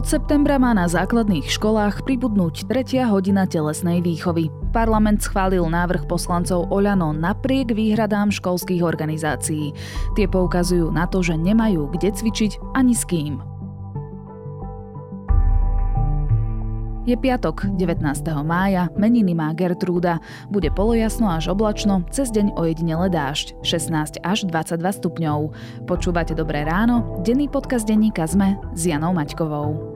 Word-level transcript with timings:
Od 0.00 0.08
septembra 0.08 0.56
má 0.56 0.72
na 0.72 0.88
základných 0.88 1.44
školách 1.44 2.08
pribudnúť 2.08 2.64
tretia 2.64 3.04
hodina 3.12 3.44
telesnej 3.44 4.00
výchovy. 4.00 4.48
Parlament 4.72 5.20
schválil 5.20 5.60
návrh 5.68 6.08
poslancov 6.08 6.72
Oľano 6.72 7.12
napriek 7.12 7.76
výhradám 7.76 8.32
školských 8.32 8.80
organizácií. 8.80 9.76
Tie 10.16 10.24
poukazujú 10.24 10.88
na 10.88 11.04
to, 11.04 11.20
že 11.20 11.36
nemajú 11.36 11.92
kde 11.92 12.16
cvičiť 12.16 12.72
ani 12.72 12.96
s 12.96 13.04
kým. 13.04 13.44
Je 17.04 17.16
piatok, 17.16 17.68
19. 17.76 18.00
mája, 18.40 18.88
meniny 18.96 19.36
má 19.36 19.52
Gertrúda. 19.52 20.24
Bude 20.48 20.72
polojasno 20.72 21.28
až 21.28 21.52
oblačno, 21.52 22.08
cez 22.08 22.32
deň 22.32 22.56
ojedinele 22.56 23.12
dážď, 23.12 23.60
16 23.60 24.16
až 24.24 24.48
22 24.48 24.80
stupňov. 24.80 25.52
Počúvate 25.84 26.32
Dobré 26.32 26.64
ráno, 26.64 27.20
denný 27.20 27.52
podcast 27.52 27.84
denníka 27.84 28.24
ZME 28.24 28.56
s 28.72 28.88
Janou 28.88 29.12
Maťkovou. 29.12 29.89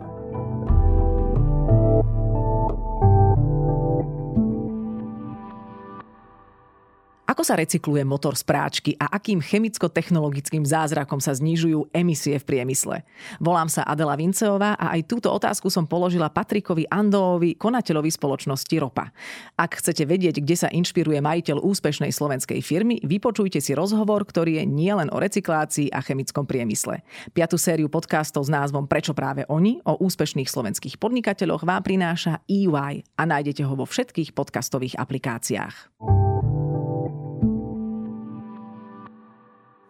Sa 7.45 7.61
recykluje 7.61 8.09
motor 8.09 8.41
z 8.41 8.45
práčky 8.49 8.97
a 8.97 9.21
akým 9.21 9.37
chemicko-technologickým 9.37 10.65
zázrakom 10.65 11.21
sa 11.21 11.37
znižujú 11.37 11.93
emisie 11.93 12.41
v 12.41 12.49
priemysle? 12.49 13.05
Volám 13.37 13.69
sa 13.69 13.85
Adela 13.85 14.17
Vinceová 14.17 14.73
a 14.81 14.97
aj 14.97 15.05
túto 15.05 15.29
otázku 15.29 15.69
som 15.69 15.85
položila 15.85 16.33
Patrikovi 16.33 16.89
Andoovi, 16.89 17.53
konateľovi 17.61 18.09
spoločnosti 18.09 18.73
Ropa. 18.81 19.13
Ak 19.61 19.77
chcete 19.77 20.09
vedieť, 20.09 20.41
kde 20.41 20.57
sa 20.57 20.73
inšpiruje 20.73 21.21
majiteľ 21.21 21.61
úspešnej 21.61 22.17
slovenskej 22.17 22.65
firmy, 22.65 23.05
vypočujte 23.05 23.61
si 23.61 23.77
rozhovor, 23.77 24.25
ktorý 24.25 24.59
je 24.59 24.65
nielen 24.65 25.13
o 25.13 25.21
recyklácii 25.21 25.93
a 25.93 26.01
chemickom 26.01 26.49
priemysle. 26.49 27.05
Piatú 27.37 27.61
sériu 27.61 27.93
podcastov 27.93 28.49
s 28.49 28.51
názvom 28.57 28.89
Prečo 28.89 29.13
práve 29.13 29.45
oni 29.53 29.85
o 29.85 30.01
úspešných 30.01 30.49
slovenských 30.49 30.97
podnikateľoch 30.97 31.69
vám 31.69 31.85
prináša 31.85 32.41
EY 32.49 33.05
a 33.21 33.23
nájdete 33.29 33.69
ho 33.69 33.77
vo 33.77 33.85
všetkých 33.85 34.33
podcastových 34.33 34.97
aplikáciách. 34.97 35.93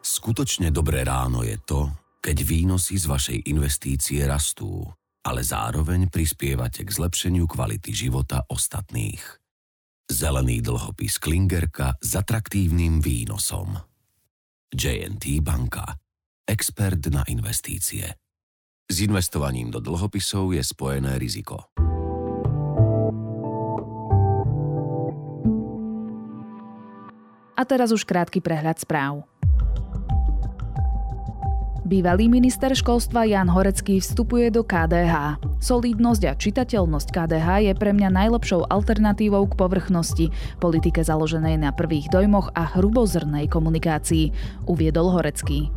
Skutočne 0.04 0.68
dobré 0.68 1.00
ráno 1.00 1.40
je 1.40 1.56
to, 1.64 1.88
keď 2.20 2.36
výnosy 2.44 3.00
z 3.00 3.08
vašej 3.08 3.38
investície 3.48 4.20
rastú, 4.28 4.84
ale 5.24 5.40
zároveň 5.40 6.12
prispievate 6.12 6.84
k 6.84 6.92
zlepšeniu 6.92 7.48
kvality 7.48 7.88
života 7.96 8.44
ostatných. 8.52 9.24
Zelený 10.04 10.60
dlhopis 10.60 11.16
Klingerka 11.16 11.96
s 11.96 12.20
atraktívnym 12.20 13.00
výnosom. 13.00 13.80
JNT 14.76 15.40
banka. 15.40 15.96
Expert 16.44 17.00
na 17.08 17.24
investície. 17.24 18.04
S 18.84 18.96
investovaním 19.00 19.72
do 19.72 19.80
dlhopisov 19.80 20.52
je 20.52 20.60
spojené 20.60 21.16
riziko. 21.16 21.72
A 27.56 27.62
teraz 27.64 27.88
už 27.88 28.04
krátky 28.04 28.44
prehľad 28.44 28.76
správ. 28.76 29.24
Bývalý 31.94 32.26
minister 32.26 32.74
školstva 32.74 33.22
Jan 33.22 33.46
Horecký 33.46 34.02
vstupuje 34.02 34.50
do 34.50 34.66
KDH. 34.66 35.38
Solidnosť 35.62 36.22
a 36.26 36.34
čitateľnosť 36.34 37.14
KDH 37.14 37.70
je 37.70 37.72
pre 37.78 37.94
mňa 37.94 38.10
najlepšou 38.10 38.66
alternatívou 38.66 39.46
k 39.46 39.54
povrchnosti, 39.54 40.26
politike 40.58 41.06
založenej 41.06 41.54
na 41.54 41.70
prvých 41.70 42.10
dojmoch 42.10 42.50
a 42.58 42.66
hrubozrnej 42.74 43.46
komunikácii, 43.46 44.34
uviedol 44.66 45.14
Horecký. 45.14 45.70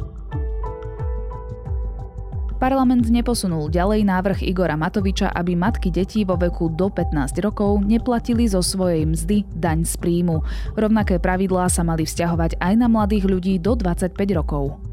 Parlament 2.58 3.06
neposunul 3.14 3.70
ďalej 3.70 4.02
návrh 4.02 4.42
Igora 4.42 4.74
Matoviča, 4.74 5.30
aby 5.38 5.54
matky 5.54 5.94
detí 5.94 6.26
vo 6.26 6.34
veku 6.34 6.74
do 6.74 6.90
15 6.90 7.14
rokov 7.46 7.86
neplatili 7.86 8.50
zo 8.50 8.66
svojej 8.66 9.06
mzdy 9.06 9.46
daň 9.54 9.86
z 9.86 9.94
príjmu. 10.02 10.42
Rovnaké 10.74 11.22
pravidlá 11.22 11.70
sa 11.70 11.86
mali 11.86 12.10
vzťahovať 12.10 12.58
aj 12.58 12.74
na 12.74 12.90
mladých 12.90 13.30
ľudí 13.30 13.62
do 13.62 13.78
25 13.78 14.18
rokov. 14.34 14.87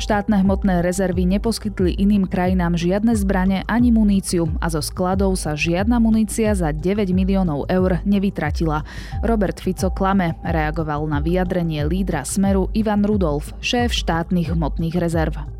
Štátne 0.00 0.40
hmotné 0.40 0.80
rezervy 0.80 1.28
neposkytli 1.28 1.92
iným 1.92 2.24
krajinám 2.24 2.72
žiadne 2.72 3.12
zbrane 3.12 3.68
ani 3.68 3.92
muníciu 3.92 4.48
a 4.56 4.72
zo 4.72 4.80
skladov 4.80 5.36
sa 5.36 5.52
žiadna 5.52 6.00
munícia 6.00 6.56
za 6.56 6.72
9 6.72 7.12
miliónov 7.12 7.68
eur 7.68 8.00
nevytratila. 8.08 8.80
Robert 9.20 9.60
Fico 9.60 9.92
klame, 9.92 10.40
reagoval 10.40 11.04
na 11.04 11.20
vyjadrenie 11.20 11.84
lídra 11.84 12.24
Smeru 12.24 12.72
Ivan 12.72 13.04
Rudolf, 13.04 13.52
šéf 13.60 13.92
štátnych 13.92 14.56
hmotných 14.56 14.96
rezerv. 14.96 15.59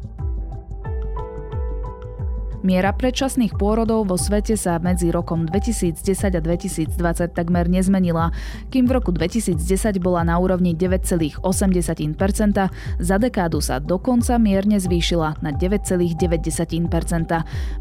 Miera 2.60 2.92
predčasných 2.92 3.56
pôrodov 3.56 4.04
vo 4.12 4.20
svete 4.20 4.52
sa 4.52 4.76
medzi 4.76 5.08
rokom 5.08 5.48
2010 5.48 5.96
a 6.36 6.40
2020 6.44 6.92
takmer 7.32 7.64
nezmenila, 7.72 8.36
kým 8.68 8.84
v 8.84 9.00
roku 9.00 9.16
2010 9.16 9.56
bola 9.96 10.28
na 10.28 10.36
úrovni 10.36 10.76
9,8%, 10.76 11.40
za 13.00 13.16
dekádu 13.16 13.64
sa 13.64 13.80
dokonca 13.80 14.36
mierne 14.36 14.76
zvýšila 14.76 15.40
na 15.40 15.56
9,9%. 15.56 16.20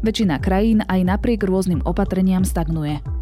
Väčšina 0.00 0.40
krajín 0.40 0.80
aj 0.88 1.00
napriek 1.04 1.44
rôznym 1.44 1.84
opatreniam 1.84 2.48
stagnuje. 2.48 3.19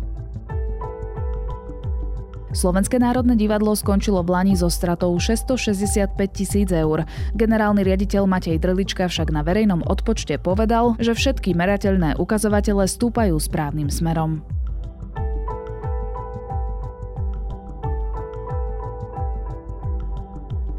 Slovenské 2.48 2.97
národné 2.97 3.36
divadlo 3.36 3.76
skončilo 3.76 4.25
v 4.25 4.32
Lani 4.32 4.54
so 4.56 4.72
stratou 4.72 5.12
665 5.12 6.16
tisíc 6.32 6.72
eur. 6.72 7.04
Generálny 7.36 7.84
riaditeľ 7.84 8.25
Matej 8.25 8.56
Drlička 8.56 9.04
však 9.04 9.28
na 9.28 9.44
verejnom 9.44 9.84
odpočte 9.84 10.41
povedal, 10.41 10.97
že 10.97 11.12
všetky 11.12 11.53
merateľné 11.53 12.16
ukazovatele 12.16 12.88
stúpajú 12.88 13.36
správnym 13.36 13.92
smerom. 13.92 14.41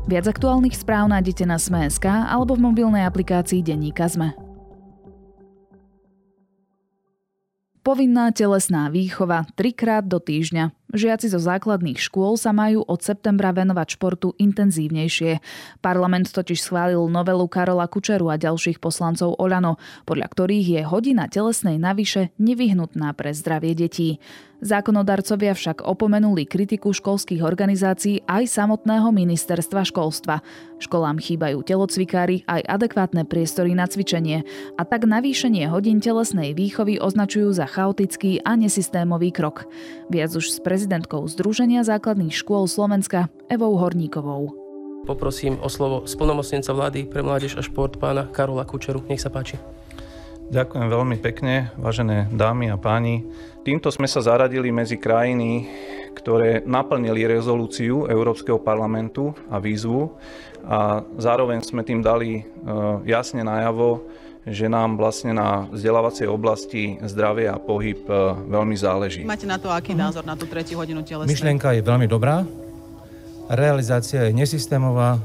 Viac 0.10 0.26
aktuálnych 0.26 0.74
správ 0.74 1.06
nájdete 1.06 1.46
na 1.46 1.62
Sme.sk 1.62 2.10
alebo 2.10 2.58
v 2.58 2.66
mobilnej 2.66 3.06
aplikácii 3.06 3.62
Denníka 3.62 4.10
Sme. 4.10 4.34
Povinná 7.86 8.34
telesná 8.34 8.90
výchova 8.90 9.46
trikrát 9.54 10.02
do 10.02 10.18
týždňa. 10.18 10.79
Žiaci 10.90 11.30
zo 11.30 11.38
základných 11.38 12.02
škôl 12.02 12.34
sa 12.34 12.50
majú 12.50 12.82
od 12.82 13.06
septembra 13.06 13.54
venovať 13.54 13.94
športu 13.94 14.34
intenzívnejšie. 14.42 15.38
Parlament 15.86 16.34
totiž 16.34 16.66
schválil 16.66 17.06
novelu 17.06 17.46
Karola 17.46 17.86
Kučeru 17.86 18.26
a 18.34 18.42
ďalších 18.42 18.82
poslancov 18.82 19.38
Olano, 19.38 19.78
podľa 20.10 20.28
ktorých 20.34 20.68
je 20.74 20.82
hodina 20.90 21.30
telesnej 21.30 21.78
navyše 21.78 22.34
nevyhnutná 22.42 23.14
pre 23.14 23.38
zdravie 23.38 23.78
detí. 23.78 24.18
Zákonodarcovia 24.60 25.56
však 25.56 25.88
opomenuli 25.88 26.44
kritiku 26.44 26.92
školských 26.92 27.40
organizácií 27.48 28.28
aj 28.28 28.44
samotného 28.44 29.08
ministerstva 29.16 29.88
školstva. 29.88 30.44
Školám 30.84 31.16
chýbajú 31.16 31.64
telocvikári 31.64 32.44
aj 32.44 32.68
adekvátne 32.68 33.24
priestory 33.24 33.72
na 33.72 33.88
cvičenie 33.88 34.44
a 34.76 34.84
tak 34.84 35.08
navýšenie 35.08 35.64
hodín 35.72 36.04
telesnej 36.04 36.52
výchovy 36.52 37.00
označujú 37.00 37.56
za 37.56 37.72
chaotický 37.72 38.44
a 38.44 38.60
nesystémový 38.60 39.32
krok. 39.32 39.64
Viac 40.12 40.36
už 40.36 40.52
z 40.52 40.60
prezidentkou 40.80 41.28
Združenia 41.28 41.84
základných 41.84 42.32
škôl 42.32 42.64
Slovenska 42.64 43.28
Evou 43.52 43.76
Horníkovou. 43.76 44.56
Poprosím 45.04 45.60
o 45.60 45.68
slovo 45.68 46.08
splnomocnenca 46.08 46.72
vlády 46.72 47.04
pre 47.04 47.20
mládež 47.20 47.60
a 47.60 47.62
šport 47.68 48.00
pána 48.00 48.32
Karola 48.32 48.64
Kučeru. 48.64 49.04
Nech 49.12 49.20
sa 49.20 49.28
páči. 49.28 49.60
Ďakujem 50.48 50.88
veľmi 50.88 51.20
pekne, 51.20 51.76
vážené 51.76 52.32
dámy 52.32 52.72
a 52.72 52.80
páni. 52.80 53.28
Týmto 53.68 53.92
sme 53.92 54.08
sa 54.08 54.24
zaradili 54.24 54.72
medzi 54.72 54.96
krajiny, 54.96 55.68
ktoré 56.16 56.64
naplnili 56.64 57.28
rezolúciu 57.28 58.08
Európskeho 58.08 58.64
parlamentu 58.64 59.36
a 59.52 59.60
výzvu 59.60 60.16
a 60.64 61.04
zároveň 61.20 61.60
sme 61.60 61.84
tým 61.84 62.00
dali 62.00 62.40
e, 62.40 62.44
jasne 63.04 63.44
najavo, 63.44 64.08
že 64.50 64.66
nám 64.66 64.98
vlastne 64.98 65.32
na 65.38 65.70
vzdelávacej 65.70 66.26
oblasti 66.26 66.98
zdravie 67.06 67.48
a 67.48 67.62
pohyb 67.62 68.02
e, 68.10 68.14
veľmi 68.50 68.76
záleží. 68.76 69.22
Máte 69.24 69.46
na 69.46 69.62
to 69.62 69.70
aký 69.70 69.94
názor 69.94 70.26
na 70.26 70.34
tú 70.34 70.50
tretiu 70.50 70.82
hodinu 70.82 71.06
telesnej? 71.06 71.30
Myšlienka 71.30 71.78
je 71.78 71.82
veľmi 71.86 72.10
dobrá, 72.10 72.44
realizácia 73.50 74.26
je 74.30 74.34
nesystémová, 74.34 75.22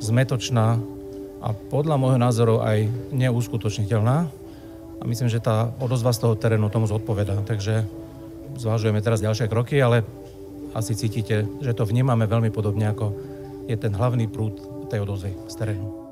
zmetočná 0.00 0.80
a 1.40 1.48
podľa 1.52 1.96
môjho 1.96 2.18
názoru 2.20 2.56
aj 2.60 2.88
neuskutočniteľná. 3.12 4.28
A 5.00 5.02
myslím, 5.08 5.32
že 5.32 5.40
tá 5.40 5.72
odozva 5.80 6.12
z 6.12 6.20
toho 6.20 6.36
terénu 6.36 6.68
tomu 6.68 6.84
zodpoveda. 6.84 7.40
Takže 7.48 7.88
zvážujeme 8.60 9.00
teraz 9.00 9.24
ďalšie 9.24 9.48
kroky, 9.48 9.80
ale 9.80 10.04
asi 10.76 10.92
cítite, 10.92 11.48
že 11.64 11.72
to 11.72 11.88
vnímame 11.88 12.28
veľmi 12.28 12.52
podobne, 12.52 12.92
ako 12.92 13.16
je 13.64 13.76
ten 13.80 13.96
hlavný 13.96 14.28
prúd 14.28 14.60
tej 14.92 15.00
odozvy 15.06 15.32
z 15.48 15.54
terénu. 15.56 16.09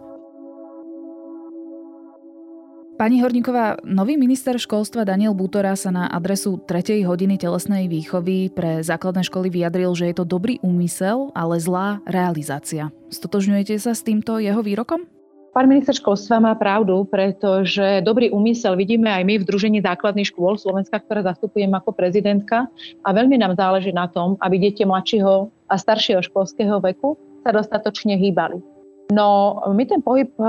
Pani 2.99 3.23
Horníková, 3.23 3.79
nový 3.87 4.19
minister 4.19 4.59
školstva 4.59 5.07
Daniel 5.07 5.31
Bútora 5.31 5.79
sa 5.79 5.95
na 5.95 6.11
adresu 6.11 6.59
3. 6.59 7.07
hodiny 7.07 7.39
telesnej 7.39 7.87
výchovy 7.87 8.51
pre 8.51 8.83
základné 8.83 9.23
školy 9.23 9.55
vyjadril, 9.55 9.95
že 9.95 10.11
je 10.11 10.19
to 10.19 10.27
dobrý 10.27 10.59
úmysel, 10.67 11.31
ale 11.31 11.63
zlá 11.63 12.03
realizácia. 12.11 12.91
Stotožňujete 13.15 13.79
sa 13.79 13.95
s 13.95 14.03
týmto 14.03 14.43
jeho 14.43 14.59
výrokom? 14.67 15.07
Pán 15.55 15.71
minister 15.71 15.95
školstva 15.95 16.43
má 16.43 16.59
pravdu, 16.59 17.07
pretože 17.07 18.03
dobrý 18.03 18.35
úmysel 18.35 18.75
vidíme 18.75 19.15
aj 19.15 19.23
my 19.23 19.35
v 19.39 19.47
Združení 19.47 19.79
základných 19.79 20.35
škôl 20.35 20.59
Slovenska, 20.59 20.99
ktoré 20.99 21.23
zastupujem 21.23 21.71
ako 21.71 21.95
prezidentka 21.95 22.67
a 23.07 23.09
veľmi 23.15 23.39
nám 23.39 23.55
záleží 23.55 23.95
na 23.95 24.11
tom, 24.11 24.35
aby 24.43 24.59
deti 24.59 24.83
mladšieho 24.83 25.47
a 25.71 25.75
staršieho 25.79 26.19
školského 26.27 26.83
veku 26.83 27.15
sa 27.47 27.55
dostatočne 27.55 28.19
hýbali. 28.19 28.59
No 29.15 29.63
my 29.71 29.87
ten 29.87 30.03
pohyb 30.03 30.35
e, 30.35 30.43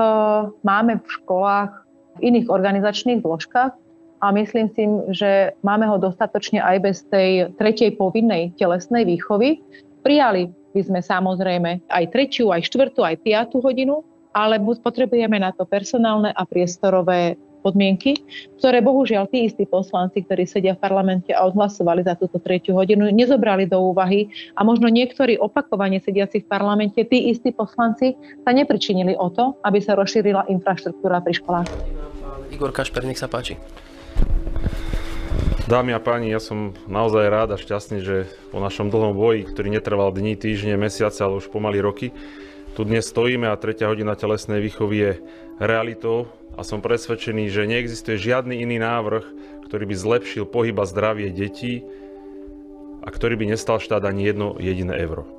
máme 0.65 0.97
v 0.97 1.07
školách 1.13 1.88
iných 2.19 2.47
organizačných 2.51 3.23
zložkách 3.23 3.71
a 4.19 4.25
myslím 4.35 4.67
si, 4.75 4.83
že 5.15 5.55
máme 5.63 5.87
ho 5.87 5.95
dostatočne 5.95 6.59
aj 6.59 6.77
bez 6.83 6.97
tej 7.07 7.55
tretej 7.55 7.95
povinnej 7.95 8.51
telesnej 8.59 9.07
výchovy. 9.07 9.63
Prijali 10.03 10.51
by 10.75 10.81
sme 10.85 10.99
samozrejme 10.99 11.87
aj 11.87 12.03
tretiu, 12.11 12.51
aj 12.51 12.67
štvrtú, 12.67 13.01
aj 13.01 13.23
piatú 13.23 13.63
hodinu, 13.63 14.03
ale 14.35 14.61
potrebujeme 14.61 15.41
na 15.41 15.49
to 15.55 15.65
personálne 15.65 16.29
a 16.35 16.43
priestorové 16.45 17.39
podmienky, 17.59 18.15
ktoré 18.55 18.79
bohužiaľ 18.79 19.27
tí 19.27 19.43
istí 19.43 19.67
poslanci, 19.67 20.23
ktorí 20.23 20.47
sedia 20.47 20.79
v 20.79 20.83
parlamente 20.83 21.35
a 21.35 21.43
odhlasovali 21.43 22.07
za 22.07 22.15
túto 22.15 22.39
tretiu 22.39 22.79
hodinu, 22.79 23.11
nezobrali 23.11 23.67
do 23.67 23.83
úvahy 23.83 24.31
a 24.55 24.63
možno 24.63 24.87
niektorí 24.87 25.35
opakovane 25.35 25.99
sediaci 25.99 26.47
v 26.47 26.47
parlamente, 26.47 27.03
tí 27.03 27.27
istí 27.27 27.51
poslanci 27.51 28.15
sa 28.47 28.51
nepričinili 28.55 29.11
o 29.19 29.27
to, 29.27 29.59
aby 29.67 29.83
sa 29.83 29.99
rozšírila 29.99 30.47
infraštruktúra 30.47 31.19
pri 31.19 31.33
školách. 31.35 31.98
Igor 32.49 32.73
Kašper, 32.73 33.05
nech 33.05 33.21
sa 33.21 33.29
páči. 33.29 33.55
Dámy 35.69 35.93
a 35.93 36.01
páni, 36.01 36.33
ja 36.33 36.41
som 36.41 36.73
naozaj 36.89 37.29
rád 37.29 37.53
a 37.53 37.61
šťastný, 37.61 38.01
že 38.01 38.25
po 38.49 38.57
našom 38.57 38.89
dlhom 38.89 39.13
boji, 39.13 39.45
ktorý 39.45 39.69
netrval 39.69 40.09
dní, 40.09 40.33
týždne, 40.33 40.73
mesiace, 40.81 41.21
ale 41.21 41.37
už 41.37 41.53
pomaly 41.53 41.77
roky, 41.77 42.09
tu 42.73 42.81
dnes 42.81 43.05
stojíme 43.05 43.45
a 43.45 43.53
tretia 43.53 43.85
hodina 43.85 44.17
telesnej 44.17 44.65
výchovy 44.65 44.95
je 44.97 45.11
realitou 45.61 46.25
a 46.57 46.65
som 46.65 46.81
presvedčený, 46.81 47.53
že 47.53 47.69
neexistuje 47.69 48.17
žiadny 48.17 48.65
iný 48.65 48.81
návrh, 48.81 49.25
ktorý 49.69 49.85
by 49.85 49.95
zlepšil 49.95 50.49
pohyb 50.49 50.73
a 50.81 50.89
zdravie 50.89 51.29
detí 51.29 51.85
a 53.05 53.07
ktorý 53.13 53.37
by 53.37 53.53
nestal 53.53 53.77
štát 53.77 54.01
ani 54.09 54.25
jedno 54.25 54.57
jediné 54.57 54.97
euro. 54.97 55.38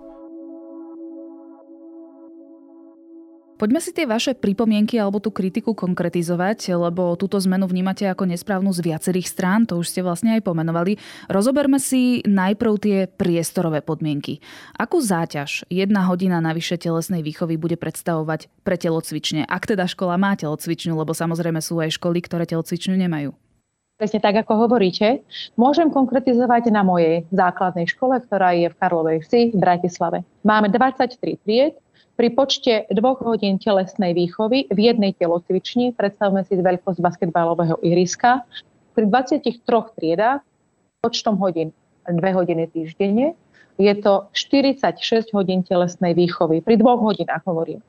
Poďme 3.60 3.76
si 3.76 3.92
tie 3.92 4.08
vaše 4.08 4.32
pripomienky 4.32 4.96
alebo 4.96 5.20
tú 5.20 5.28
kritiku 5.28 5.76
konkretizovať, 5.76 6.72
lebo 6.80 7.12
túto 7.20 7.36
zmenu 7.44 7.68
vnímate 7.68 8.08
ako 8.08 8.24
nesprávnu 8.24 8.72
z 8.72 8.80
viacerých 8.88 9.28
strán, 9.28 9.68
to 9.68 9.76
už 9.76 9.92
ste 9.92 10.00
vlastne 10.00 10.32
aj 10.32 10.48
pomenovali. 10.48 10.96
Rozoberme 11.28 11.76
si 11.76 12.24
najprv 12.24 12.72
tie 12.80 12.98
priestorové 13.04 13.84
podmienky. 13.84 14.40
Akú 14.80 15.04
záťaž 15.04 15.68
jedna 15.68 16.08
hodina 16.08 16.40
navyše 16.40 16.80
telesnej 16.80 17.20
výchovy 17.20 17.60
bude 17.60 17.76
predstavovať 17.76 18.48
pre 18.64 18.80
telocvične, 18.80 19.44
ak 19.44 19.68
teda 19.68 19.84
škola 19.84 20.16
má 20.16 20.32
telocvičňu, 20.40 20.96
lebo 20.96 21.12
samozrejme 21.12 21.60
sú 21.60 21.84
aj 21.84 22.00
školy, 22.00 22.24
ktoré 22.24 22.48
telocvičňu 22.48 22.96
nemajú? 22.96 23.36
Presne 24.00 24.24
tak, 24.24 24.40
ako 24.40 24.64
hovoríte. 24.64 25.20
Môžem 25.60 25.92
konkretizovať 25.92 26.72
na 26.72 26.80
mojej 26.80 27.28
základnej 27.28 27.84
škole, 27.84 28.16
ktorá 28.24 28.56
je 28.56 28.72
v 28.72 28.78
Karlovej 28.80 29.20
vsi 29.28 29.52
v 29.52 29.60
Bratislave. 29.60 30.24
Máme 30.40 30.72
23 30.72 31.20
tried, 31.44 31.76
pri 32.20 32.28
počte 32.36 32.84
dvoch 32.92 33.24
hodín 33.24 33.56
telesnej 33.56 34.12
výchovy 34.12 34.68
v 34.68 34.78
jednej 34.92 35.16
telocvični, 35.16 35.96
predstavme 35.96 36.44
si 36.44 36.52
veľkosť 36.52 37.00
basketbalového 37.00 37.80
ihriska, 37.80 38.44
pri 38.92 39.08
23 39.08 39.40
triedách 39.96 40.44
počtom 41.00 41.40
hodín 41.40 41.72
2 42.04 42.20
hodiny 42.20 42.68
týždenne 42.68 43.32
je 43.80 43.92
to 44.04 44.28
46 44.36 45.32
hodín 45.32 45.64
telesnej 45.64 46.12
výchovy. 46.12 46.60
Pri 46.60 46.76
dvoch 46.76 47.00
hodinách 47.00 47.40
hovorím. 47.48 47.80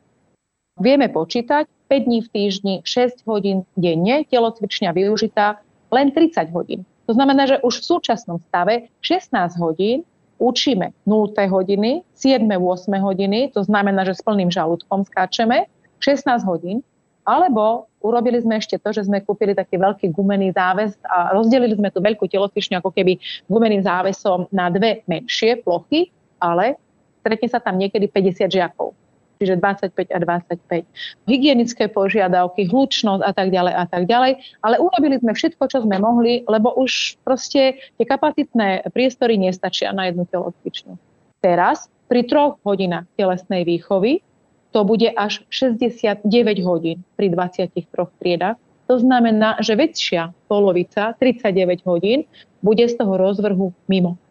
Vieme 0.80 1.12
počítať 1.12 1.68
5 1.92 2.08
dní 2.08 2.24
v 2.24 2.32
týždni, 2.32 2.76
6 2.88 3.28
hodín 3.28 3.68
denne, 3.76 4.24
telocvičňa 4.32 4.96
využitá 4.96 5.60
len 5.92 6.16
30 6.16 6.56
hodín. 6.56 6.88
To 7.12 7.12
znamená, 7.12 7.52
že 7.52 7.60
už 7.60 7.84
v 7.84 8.00
súčasnom 8.00 8.40
stave 8.48 8.88
16 9.04 9.60
hodín 9.60 10.08
učíme 10.42 10.90
0. 11.06 11.30
hodiny, 11.46 12.02
7. 12.18 12.42
8. 12.50 12.98
hodiny, 12.98 13.54
to 13.54 13.62
znamená, 13.62 14.02
že 14.02 14.18
s 14.18 14.26
plným 14.26 14.50
žalúdkom 14.50 15.06
skáčeme, 15.06 15.70
16 16.02 16.42
hodín, 16.50 16.82
alebo 17.22 17.86
urobili 18.02 18.42
sme 18.42 18.58
ešte 18.58 18.82
to, 18.82 18.90
že 18.90 19.06
sme 19.06 19.22
kúpili 19.22 19.54
taký 19.54 19.78
veľký 19.78 20.10
gumený 20.10 20.58
záves 20.58 20.98
a 21.06 21.30
rozdelili 21.38 21.78
sme 21.78 21.94
tú 21.94 22.02
veľkú 22.02 22.26
telocvičňu 22.26 22.82
ako 22.82 22.90
keby 22.90 23.22
gumeným 23.46 23.86
závesom 23.86 24.50
na 24.50 24.74
dve 24.74 25.06
menšie 25.06 25.62
plochy, 25.62 26.10
ale 26.42 26.82
stretne 27.22 27.48
sa 27.48 27.62
tam 27.62 27.78
niekedy 27.78 28.10
50 28.10 28.50
žiakov 28.50 28.98
čiže 29.42 29.58
25 29.58 30.14
a 30.14 30.18
25. 30.22 30.86
Hygienické 31.26 31.90
požiadavky, 31.90 32.70
hlučnosť 32.70 33.26
a 33.26 33.32
tak 33.34 33.50
ďalej 33.50 33.74
a 33.74 33.86
tak 33.90 34.06
ďalej. 34.06 34.38
Ale 34.62 34.78
urobili 34.78 35.18
sme 35.18 35.34
všetko, 35.34 35.66
čo 35.66 35.82
sme 35.82 35.98
mohli, 35.98 36.46
lebo 36.46 36.70
už 36.78 37.18
proste 37.26 37.82
tie 37.98 38.06
kapacitné 38.06 38.86
priestory 38.94 39.42
nestačia 39.42 39.90
na 39.90 40.14
jednu 40.14 40.30
telocvičňu. 40.30 40.94
Teraz 41.42 41.90
pri 42.06 42.30
troch 42.30 42.62
hodinách 42.62 43.10
telesnej 43.18 43.66
výchovy 43.66 44.22
to 44.70 44.86
bude 44.86 45.10
až 45.18 45.42
69 45.50 46.24
hodín 46.62 47.02
pri 47.18 47.34
23 47.34 47.74
triedach. 48.22 48.62
To 48.86 49.00
znamená, 49.00 49.58
že 49.64 49.74
väčšia 49.74 50.36
polovica, 50.52 51.16
39 51.18 51.88
hodín, 51.88 52.28
bude 52.62 52.84
z 52.86 52.94
toho 52.94 53.18
rozvrhu 53.18 53.74
mimo. 53.90 54.22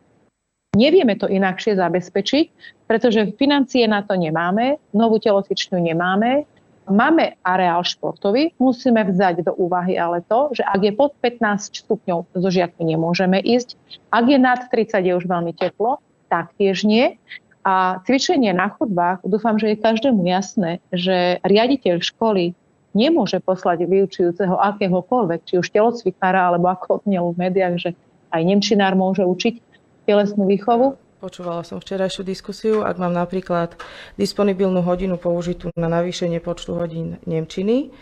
Nevieme 0.70 1.18
to 1.18 1.26
inakšie 1.26 1.74
zabezpečiť, 1.74 2.46
pretože 2.86 3.34
financie 3.34 3.90
na 3.90 4.06
to 4.06 4.14
nemáme, 4.14 4.78
novú 4.94 5.18
telocvičňu 5.18 5.82
nemáme, 5.82 6.46
máme 6.86 7.34
areál 7.42 7.82
športový, 7.82 8.54
musíme 8.62 9.02
vzať 9.02 9.50
do 9.50 9.52
úvahy 9.58 9.98
ale 9.98 10.22
to, 10.30 10.54
že 10.54 10.62
ak 10.62 10.78
je 10.78 10.92
pod 10.94 11.18
15 11.18 11.74
stupňov, 11.74 12.30
so 12.38 12.48
žiakmi 12.54 12.86
nemôžeme 12.86 13.42
ísť. 13.42 13.74
Ak 14.14 14.30
je 14.30 14.38
nad 14.38 14.62
30, 14.70 15.10
je 15.10 15.12
už 15.18 15.26
veľmi 15.26 15.58
teplo, 15.58 15.98
tak 16.30 16.54
tiež 16.54 16.86
nie. 16.86 17.18
A 17.66 17.98
cvičenie 18.06 18.54
na 18.54 18.70
chodbách, 18.70 19.26
dúfam, 19.26 19.58
že 19.58 19.74
je 19.74 19.82
každému 19.82 20.22
jasné, 20.22 20.78
že 20.94 21.42
riaditeľ 21.42 21.98
školy 21.98 22.54
nemôže 22.94 23.42
poslať 23.42 23.90
vyučujúceho 23.90 24.54
akéhokoľvek, 24.54 25.40
či 25.50 25.54
už 25.58 25.66
telocvikára, 25.66 26.54
alebo 26.54 26.70
ako 26.70 27.02
odnelo 27.02 27.34
v 27.34 27.50
médiách, 27.50 27.74
že 27.74 27.90
aj 28.30 28.42
nemčinár 28.46 28.94
môže 28.94 29.26
učiť, 29.26 29.69
telesnú 30.04 30.46
výchovu. 30.46 30.96
Počúvala 31.20 31.60
som 31.68 31.84
včerajšiu 31.84 32.22
diskusiu. 32.24 32.76
Ak 32.80 32.96
mám 32.96 33.12
napríklad 33.12 33.76
disponibilnú 34.16 34.80
hodinu 34.80 35.20
použitú 35.20 35.68
na 35.76 35.92
navýšenie 35.92 36.40
počtu 36.40 36.80
hodín 36.80 37.20
Nemčiny, 37.28 37.92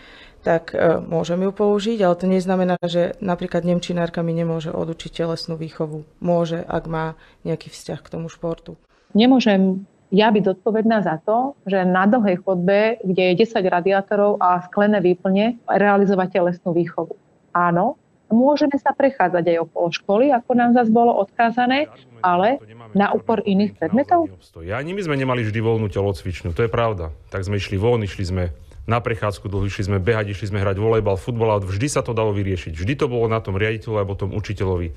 tak 0.47 0.71
e, 0.71 1.03
môžem 1.03 1.43
ju 1.43 1.51
použiť, 1.51 1.99
ale 1.99 2.15
to 2.15 2.31
neznamená, 2.31 2.79
že 2.79 3.19
napríklad 3.19 3.67
Nemčinárka 3.67 4.23
mi 4.23 4.39
nemôže 4.39 4.71
odučiť 4.71 5.27
telesnú 5.27 5.59
výchovu. 5.59 6.07
Môže, 6.23 6.63
ak 6.63 6.87
má 6.87 7.19
nejaký 7.43 7.75
vzťah 7.75 8.01
k 8.07 8.13
tomu 8.15 8.31
športu. 8.31 8.79
Nemôžem 9.19 9.83
ja 10.09 10.33
byť 10.33 10.55
zodpovedná 10.55 11.05
za 11.05 11.21
to, 11.21 11.53
že 11.69 11.85
na 11.85 12.09
dlhej 12.09 12.41
chodbe, 12.41 12.97
kde 13.05 13.35
je 13.35 13.45
10 13.45 13.61
radiátorov 13.61 14.41
a 14.41 14.65
sklené 14.65 15.05
výplne, 15.05 15.61
realizovať 15.69 16.41
telesnú 16.41 16.73
výchovu. 16.73 17.13
Áno, 17.53 18.01
Môžeme 18.29 18.77
sa 18.77 18.93
prechádzať 18.93 19.45
aj 19.45 19.59
okolo 19.69 19.89
školy, 19.89 20.25
ako 20.37 20.51
nám 20.53 20.71
zase 20.77 20.93
bolo 20.93 21.17
odkázané, 21.17 21.89
ale 22.21 22.61
na 22.93 23.13
úpor 23.17 23.41
iných 23.41 23.81
predmetov? 23.81 24.29
Ani 24.69 24.93
my 24.93 25.01
sme 25.01 25.17
nemali 25.17 25.45
vždy 25.49 25.61
voľnú 25.65 25.89
telocvičňu, 25.89 26.53
to 26.53 26.69
je 26.69 26.71
pravda. 26.71 27.13
Tak 27.33 27.49
sme 27.49 27.57
išli 27.57 27.81
von, 27.81 28.05
išli 28.05 28.25
sme 28.29 28.45
na 28.89 29.05
prechádzku 29.05 29.53
dlho, 29.53 29.69
išli 29.69 29.89
sme 29.89 29.99
behať, 30.01 30.33
išli 30.33 30.49
sme 30.49 30.65
hrať 30.65 30.81
volejbal, 30.81 31.21
futbal, 31.21 31.61
ale 31.61 31.69
vždy 31.69 31.89
sa 31.93 32.01
to 32.01 32.17
dalo 32.17 32.33
vyriešiť. 32.33 32.73
Vždy 32.73 32.95
to 32.97 33.07
bolo 33.09 33.29
na 33.29 33.41
tom 33.41 33.57
riaditeľovi 33.57 34.01
alebo 34.01 34.17
tom 34.17 34.33
učiteľovi 34.33 34.89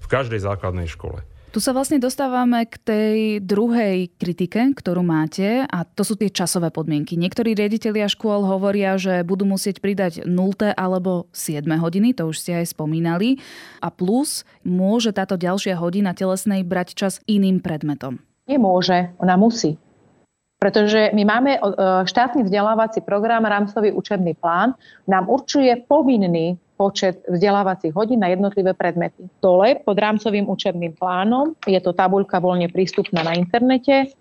v 0.00 0.06
každej 0.06 0.38
základnej 0.38 0.86
škole. 0.86 1.26
Tu 1.50 1.58
sa 1.58 1.74
vlastne 1.74 1.98
dostávame 1.98 2.62
k 2.62 2.78
tej 2.78 3.18
druhej 3.42 4.14
kritike, 4.22 4.70
ktorú 4.70 5.02
máte 5.02 5.66
a 5.66 5.82
to 5.82 6.06
sú 6.06 6.14
tie 6.14 6.30
časové 6.30 6.70
podmienky. 6.70 7.18
Niektorí 7.18 7.58
riaditeľia 7.58 8.06
škôl 8.06 8.46
hovoria, 8.46 8.94
že 8.94 9.26
budú 9.26 9.50
musieť 9.50 9.82
pridať 9.82 10.22
0. 10.30 10.30
alebo 10.78 11.26
7 11.34 11.66
hodiny, 11.66 12.14
to 12.14 12.30
už 12.30 12.38
ste 12.38 12.54
aj 12.54 12.70
spomínali. 12.70 13.42
A 13.82 13.90
plus 13.90 14.46
môže 14.62 15.10
táto 15.10 15.34
ďalšia 15.34 15.74
hodina 15.74 16.14
telesnej 16.14 16.62
brať 16.62 16.94
čas 16.94 17.18
iným 17.26 17.58
predmetom. 17.58 18.22
Nemôže, 18.46 19.10
ona 19.18 19.34
musí. 19.34 19.74
Pretože 20.62 21.10
my 21.10 21.22
máme 21.26 21.58
e, 21.58 21.60
štátny 22.06 22.46
vzdelávací 22.46 23.02
program, 23.02 23.42
rámcový 23.42 23.90
učebný 23.90 24.38
plán, 24.38 24.78
nám 25.10 25.26
určuje 25.26 25.82
povinný 25.82 26.62
počet 26.80 27.20
vzdelávacích 27.28 27.92
hodín 27.92 28.24
na 28.24 28.32
jednotlivé 28.32 28.72
predmety. 28.72 29.28
Dole 29.44 29.76
pod 29.84 30.00
rámcovým 30.00 30.48
učebným 30.48 30.96
plánom 30.96 31.52
je 31.68 31.76
to 31.76 31.92
tabuľka 31.92 32.40
voľne 32.40 32.72
prístupná 32.72 33.20
na 33.20 33.36
internete. 33.36 34.16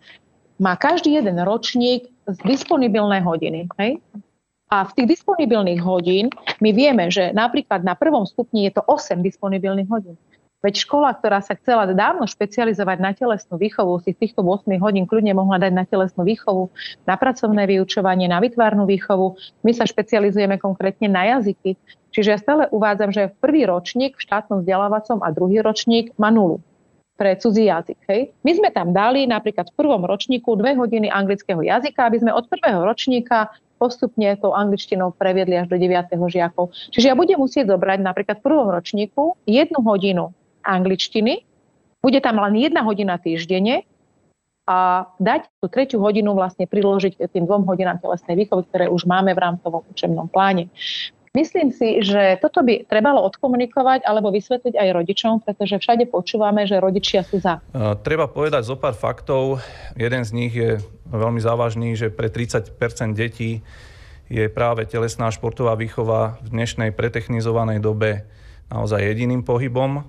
Má 0.60 0.76
každý 0.76 1.16
jeden 1.16 1.40
ročník 1.40 2.12
disponibilné 2.44 3.24
hodiny. 3.24 3.72
Hej? 3.80 4.04
A 4.68 4.84
v 4.84 4.92
tých 4.92 5.08
disponibilných 5.16 5.80
hodín 5.80 6.28
my 6.60 6.76
vieme, 6.76 7.08
že 7.08 7.32
napríklad 7.32 7.80
na 7.88 7.96
prvom 7.96 8.28
stupni 8.28 8.68
je 8.68 8.76
to 8.76 8.84
8 8.92 9.24
disponibilných 9.24 9.88
hodín. 9.88 10.20
Veď 10.60 10.84
škola, 10.84 11.16
ktorá 11.16 11.40
sa 11.40 11.56
chcela 11.56 11.88
dávno 11.88 12.28
špecializovať 12.28 12.98
na 13.00 13.16
telesnú 13.16 13.56
výchovu, 13.56 14.04
si 14.04 14.12
týchto 14.12 14.44
8 14.44 14.68
hodín 14.84 15.08
kľudne 15.08 15.32
mohla 15.32 15.56
dať 15.56 15.72
na 15.72 15.88
telesnú 15.88 16.28
výchovu, 16.28 16.68
na 17.08 17.16
pracovné 17.16 17.64
vyučovanie, 17.64 18.28
na 18.28 18.44
vytvárnu 18.44 18.84
výchovu. 18.84 19.40
My 19.64 19.72
sa 19.72 19.88
špecializujeme 19.88 20.60
konkrétne 20.60 21.08
na 21.08 21.32
jazyky. 21.32 21.80
Čiže 22.12 22.30
ja 22.36 22.40
stále 22.44 22.68
uvádzam, 22.76 23.16
že 23.16 23.32
prvý 23.40 23.64
ročník 23.64 24.20
v 24.20 24.26
štátnom 24.28 24.60
vzdelávacom 24.60 25.24
a 25.24 25.32
druhý 25.32 25.64
ročník 25.64 26.12
má 26.20 26.28
nulu 26.28 26.60
pre 27.16 27.40
cudzí 27.40 27.68
jazyk. 27.72 28.00
Hej. 28.08 28.36
My 28.44 28.52
sme 28.56 28.70
tam 28.72 28.92
dali 28.92 29.28
napríklad 29.28 29.72
v 29.72 29.78
prvom 29.80 30.04
ročníku 30.08 30.56
dve 30.60 30.76
hodiny 30.76 31.08
anglického 31.12 31.60
jazyka, 31.60 32.08
aby 32.08 32.20
sme 32.20 32.32
od 32.36 32.48
prvého 32.52 32.84
ročníka 32.84 33.52
postupne 33.80 34.36
tou 34.40 34.52
angličtinou 34.52 35.16
previedli 35.16 35.56
až 35.56 35.72
do 35.72 35.80
9. 35.80 36.16
žiakov. 36.32 36.72
Čiže 36.92 37.12
ja 37.12 37.16
budem 37.16 37.40
musieť 37.40 37.72
zobrať 37.72 38.00
napríklad 38.04 38.40
v 38.40 38.46
prvom 38.48 38.68
ročníku 38.72 39.40
jednu 39.48 39.80
hodinu 39.84 40.36
angličtiny, 40.70 41.42
bude 42.00 42.20
tam 42.22 42.38
len 42.38 42.54
jedna 42.62 42.86
hodina 42.86 43.18
týždenne 43.18 43.84
a 44.70 45.10
dať 45.18 45.50
tú 45.58 45.66
tretiu 45.66 45.98
hodinu 45.98 46.38
vlastne 46.38 46.70
priložiť 46.70 47.18
tým 47.34 47.50
dvom 47.50 47.66
hodinám 47.66 47.98
telesnej 47.98 48.38
výchovy, 48.38 48.70
ktoré 48.70 48.86
už 48.86 49.10
máme 49.10 49.34
v 49.34 49.42
rámcovom 49.42 49.82
učebnom 49.90 50.30
pláne. 50.30 50.70
Myslím 51.34 51.70
si, 51.70 52.02
že 52.02 52.42
toto 52.42 52.66
by 52.66 52.90
trebalo 52.90 53.22
odkomunikovať 53.22 54.02
alebo 54.02 54.34
vysvetliť 54.34 54.74
aj 54.74 54.90
rodičom, 54.98 55.34
pretože 55.46 55.78
všade 55.78 56.10
počúvame, 56.10 56.66
že 56.66 56.82
rodičia 56.82 57.22
sú 57.22 57.38
za. 57.38 57.62
Treba 58.02 58.26
povedať 58.26 58.66
zo 58.66 58.74
pár 58.74 58.98
faktov. 58.98 59.62
Jeden 59.94 60.26
z 60.26 60.32
nich 60.34 60.54
je 60.58 60.82
veľmi 61.10 61.38
závažný, 61.38 61.94
že 61.94 62.10
pre 62.10 62.34
30% 62.34 62.74
detí 63.14 63.62
je 64.26 64.46
práve 64.50 64.90
telesná 64.90 65.30
športová 65.30 65.78
výchova 65.78 66.42
v 66.46 66.54
dnešnej 66.54 66.94
pretechnizovanej 66.98 67.78
dobe 67.82 68.26
naozaj 68.70 69.02
jediným 69.02 69.46
pohybom. 69.46 70.06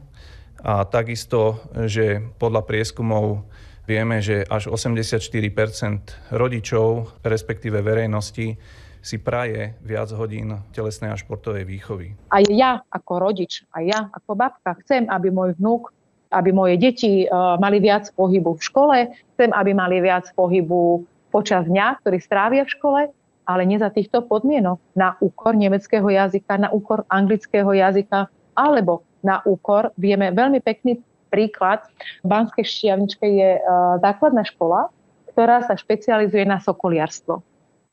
A 0.61 0.85
takisto, 0.85 1.61
že 1.89 2.21
podľa 2.37 2.63
prieskumov 2.69 3.49
vieme, 3.89 4.21
že 4.21 4.45
až 4.47 4.71
84% 4.71 6.31
rodičov, 6.31 7.17
respektíve 7.25 7.81
verejnosti, 7.81 8.61
si 9.01 9.17
praje 9.17 9.75
viac 9.81 10.13
hodín 10.13 10.61
telesnej 10.77 11.11
a 11.11 11.17
športovej 11.17 11.65
výchovy. 11.65 12.07
Aj 12.29 12.45
ja 12.53 12.85
ako 12.93 13.13
rodič, 13.17 13.65
aj 13.73 13.85
ja 13.89 14.01
ako 14.13 14.37
babka 14.37 14.77
chcem, 14.85 15.09
aby 15.09 15.33
môj 15.33 15.57
vnúk, 15.57 15.89
aby 16.31 16.53
moje 16.53 16.77
deti 16.77 17.25
uh, 17.27 17.57
mali 17.57 17.81
viac 17.81 18.13
pohybu 18.13 18.55
v 18.55 18.63
škole, 18.63 18.97
chcem, 19.35 19.51
aby 19.51 19.73
mali 19.73 19.99
viac 20.05 20.29
pohybu 20.37 21.03
počas 21.33 21.67
dňa, 21.67 22.05
ktorý 22.05 22.19
strávia 22.21 22.63
v 22.69 22.75
škole, 22.77 23.01
ale 23.49 23.63
nie 23.67 23.81
za 23.81 23.91
týchto 23.91 24.23
podmienok. 24.23 24.79
Na 24.95 25.17
úkor 25.19 25.57
nemeckého 25.57 26.07
jazyka, 26.07 26.61
na 26.61 26.69
úkor 26.71 27.03
anglického 27.11 27.73
jazyka, 27.73 28.31
alebo 28.55 29.03
na 29.21 29.45
úkor. 29.45 29.93
Vieme 29.97 30.33
veľmi 30.33 30.61
pekný 30.61 31.01
príklad. 31.31 31.87
V 32.25 32.27
Banskej 32.27 32.67
Štiavničke 32.67 33.25
je 33.25 33.51
uh, 33.57 33.97
základná 34.03 34.43
škola, 34.43 34.91
ktorá 35.33 35.63
sa 35.65 35.79
špecializuje 35.79 36.43
na 36.43 36.59
sokoliarstvo. 36.59 37.41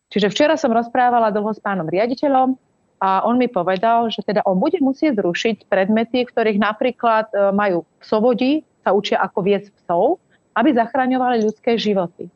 Čiže 0.10 0.34
včera 0.34 0.56
som 0.58 0.74
rozprávala 0.74 1.30
dlho 1.30 1.54
s 1.54 1.62
pánom 1.62 1.86
riaditeľom 1.86 2.58
a 2.98 3.22
on 3.28 3.38
mi 3.38 3.46
povedal, 3.46 4.10
že 4.10 4.26
teda 4.26 4.42
on 4.48 4.58
bude 4.58 4.82
musieť 4.82 5.22
zrušiť 5.22 5.70
predmety, 5.70 6.26
ktorých 6.26 6.58
napríklad 6.58 7.30
uh, 7.32 7.54
majú 7.54 7.86
psovodi, 8.02 8.66
sa 8.82 8.96
učia 8.96 9.22
ako 9.22 9.40
viec 9.46 9.70
psov, 9.84 10.18
aby 10.58 10.74
zachraňovali 10.74 11.46
ľudské 11.46 11.78
životy. 11.78 12.32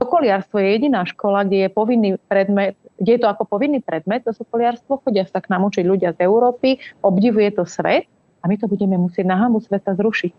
Sokoliarstvo 0.00 0.56
je 0.56 0.68
jediná 0.80 1.04
škola, 1.04 1.44
kde 1.44 1.68
je 1.68 1.70
povinný 1.70 2.10
predmet, 2.24 2.72
kde 2.96 3.12
je 3.16 3.20
to 3.20 3.28
ako 3.28 3.44
povinný 3.44 3.84
predmet, 3.84 4.24
to 4.24 4.32
sokoliarstvo, 4.32 5.04
chodia 5.04 5.28
sa 5.28 5.44
k 5.44 5.52
nám 5.52 5.68
učiť 5.68 5.84
ľudia 5.84 6.16
z 6.16 6.24
Európy, 6.24 6.80
obdivuje 7.04 7.52
to 7.52 7.68
svet 7.68 8.08
a 8.40 8.44
my 8.48 8.56
to 8.56 8.66
budeme 8.66 8.96
musieť 8.96 9.28
na 9.28 9.36
hamu 9.36 9.60
sveta 9.60 9.94
zrušiť 9.94 10.32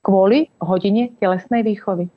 kvôli 0.00 0.48
hodine 0.60 1.12
telesnej 1.20 1.64
výchovy. 1.64 2.08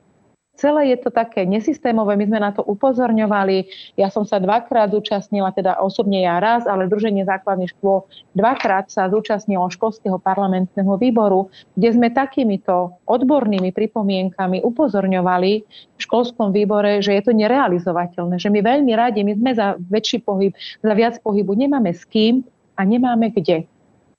Celé 0.54 0.94
je 0.94 1.02
to 1.02 1.10
také 1.10 1.42
nesystémové, 1.42 2.14
my 2.14 2.30
sme 2.30 2.38
na 2.38 2.54
to 2.54 2.62
upozorňovali. 2.62 3.66
Ja 3.98 4.06
som 4.06 4.22
sa 4.22 4.38
dvakrát 4.38 4.94
zúčastnila, 4.94 5.50
teda 5.50 5.82
osobne 5.82 6.22
ja 6.22 6.38
raz, 6.38 6.62
ale 6.70 6.86
Združenie 6.86 7.26
základných 7.26 7.74
škôl 7.74 8.06
dvakrát 8.38 8.86
sa 8.86 9.10
zúčastnilo 9.10 9.66
školského 9.66 10.14
parlamentného 10.22 10.94
výboru, 10.94 11.50
kde 11.74 11.98
sme 11.98 12.06
takýmito 12.14 12.94
odbornými 13.02 13.74
pripomienkami 13.74 14.62
upozorňovali 14.62 15.52
v 15.66 15.98
školskom 15.98 16.54
výbore, 16.54 17.02
že 17.02 17.18
je 17.18 17.22
to 17.26 17.32
nerealizovateľné, 17.34 18.38
že 18.38 18.46
my 18.46 18.62
veľmi 18.62 18.94
radi, 18.94 19.26
my 19.26 19.34
sme 19.34 19.58
za 19.58 19.74
väčší 19.90 20.22
pohyb, 20.22 20.54
za 20.86 20.94
viac 20.94 21.18
pohybu, 21.18 21.50
nemáme 21.58 21.90
s 21.90 22.06
kým 22.06 22.46
a 22.78 22.86
nemáme 22.86 23.34
kde. 23.34 23.66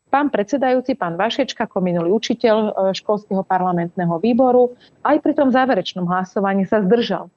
Pán 0.10 0.30
predsedajúci, 0.30 0.94
pán 0.94 1.18
Vašečka, 1.18 1.66
ako 1.66 1.82
minulý 1.82 2.14
učiteľ 2.14 2.58
e, 2.58 2.72
školského 2.94 3.42
parlamentného 3.42 4.16
výboru, 4.22 4.78
aj 5.02 5.18
pri 5.20 5.34
tom 5.34 5.50
záverečnom 5.50 6.06
hlasovaní 6.06 6.64
sa 6.70 6.80
zdržal. 6.86 7.28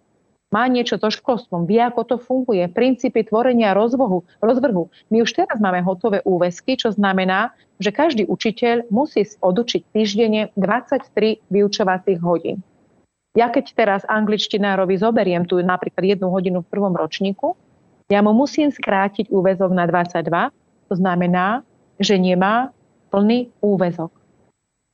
Má 0.49 0.65
niečo 0.65 0.97
to 0.97 1.13
školstvom, 1.13 1.69
vie, 1.69 1.77
ako 1.77 2.03
to 2.09 2.17
funguje, 2.17 2.65
princípy 2.73 3.21
tvorenia 3.29 3.77
rozvohu, 3.77 4.25
rozvrhu. 4.41 4.89
My 5.13 5.21
už 5.21 5.37
teraz 5.37 5.61
máme 5.61 5.85
hotové 5.85 6.25
úvesky, 6.25 6.81
čo 6.81 6.89
znamená, 6.89 7.53
že 7.77 7.93
každý 7.93 8.25
učiteľ 8.25 8.89
musí 8.89 9.29
odučiť 9.29 9.93
týždenne 9.93 10.49
23 10.57 11.45
vyučovacích 11.53 12.21
hodín. 12.25 12.65
Ja 13.37 13.53
keď 13.53 13.77
teraz 13.77 14.01
angličtinárovi 14.09 14.97
zoberiem 14.97 15.45
tu 15.45 15.61
napríklad 15.61 16.17
jednu 16.17 16.33
hodinu 16.33 16.65
v 16.65 16.71
prvom 16.73 16.97
ročníku, 16.97 17.53
ja 18.09 18.25
mu 18.25 18.33
musím 18.33 18.73
skrátiť 18.73 19.29
úvezok 19.29 19.69
na 19.77 19.85
22, 19.85 20.49
to 20.89 20.95
znamená, 20.97 21.61
že 21.99 22.17
nemá 22.17 22.71
plný 23.11 23.51
úvezok. 23.63 24.15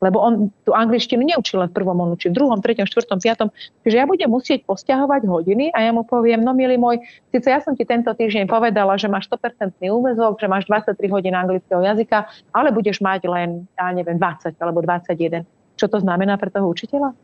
Lebo 0.02 0.20
on 0.20 0.52
tú 0.68 0.76
angličtinu 0.76 1.25
neučil 1.25 1.64
len 1.64 1.73
v 1.73 1.80
prvom, 1.80 1.96
on 1.96 2.12
učí 2.12 2.28
v 2.28 2.37
druhom, 2.37 2.61
treťom, 2.61 2.84
štvrtom, 2.84 3.25
piatom. 3.25 3.49
Čiže 3.87 3.96
ja 3.96 4.04
budem 4.04 4.28
musieť 4.28 4.68
posťahovať 4.68 5.25
hodiny 5.25 5.73
a 5.73 5.80
ja 5.80 5.96
mu 5.96 6.04
poviem, 6.04 6.44
no 6.44 6.52
milý 6.52 6.76
môj, 6.76 7.00
síce 7.32 7.49
ja 7.49 7.64
som 7.64 7.73
ti 7.73 7.88
tento 7.88 8.12
týždeň 8.12 8.44
povedala, 8.44 9.00
že 9.00 9.08
máš 9.08 9.32
100% 9.32 9.80
úvezok, 9.80 10.37
že 10.37 10.50
máš 10.50 10.68
23 10.68 11.08
hodín 11.08 11.32
anglického 11.32 11.80
jazyka, 11.80 12.28
ale 12.52 12.68
budeš 12.68 13.00
mať 13.00 13.25
len, 13.25 13.64
ja 13.80 13.88
neviem, 13.96 14.20
20 14.20 14.61
alebo 14.61 14.84
21. 14.84 15.49
Čo 15.80 15.87
to 15.88 15.99
znamená 16.04 16.37
pre 16.37 16.52
toho 16.52 16.68
učiteľa? 16.68 17.16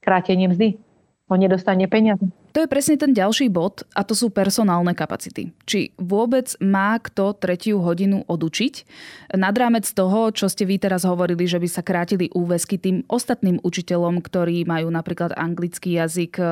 Krátenie 0.00 0.48
mzdy 0.48 0.80
on 1.30 1.38
nedostane 1.40 1.86
peniaze. 1.88 2.22
To 2.52 2.60
je 2.60 2.68
presne 2.68 3.00
ten 3.00 3.16
ďalší 3.16 3.48
bod 3.48 3.88
a 3.96 4.04
to 4.04 4.12
sú 4.12 4.28
personálne 4.28 4.92
kapacity. 4.92 5.56
Či 5.64 5.96
vôbec 5.96 6.52
má 6.60 7.00
kto 7.00 7.32
tretiu 7.32 7.80
hodinu 7.80 8.28
odučiť? 8.28 8.74
Nad 9.40 9.56
rámec 9.56 9.88
toho, 9.88 10.28
čo 10.36 10.52
ste 10.52 10.68
vy 10.68 10.76
teraz 10.76 11.08
hovorili, 11.08 11.48
že 11.48 11.56
by 11.56 11.68
sa 11.70 11.80
krátili 11.80 12.28
úväzky 12.36 12.76
tým 12.76 13.08
ostatným 13.08 13.56
učiteľom, 13.64 14.20
ktorí 14.20 14.68
majú 14.68 14.92
napríklad 14.92 15.32
anglický 15.32 15.96
jazyk 15.96 16.36
e, 16.36 16.44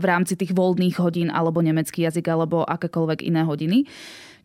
v 0.00 0.04
rámci 0.08 0.40
tých 0.40 0.56
voľných 0.56 0.96
hodín 0.96 1.28
alebo 1.28 1.60
nemecký 1.60 2.08
jazyk 2.08 2.24
alebo 2.32 2.64
akékoľvek 2.64 3.20
iné 3.28 3.44
hodiny. 3.44 3.84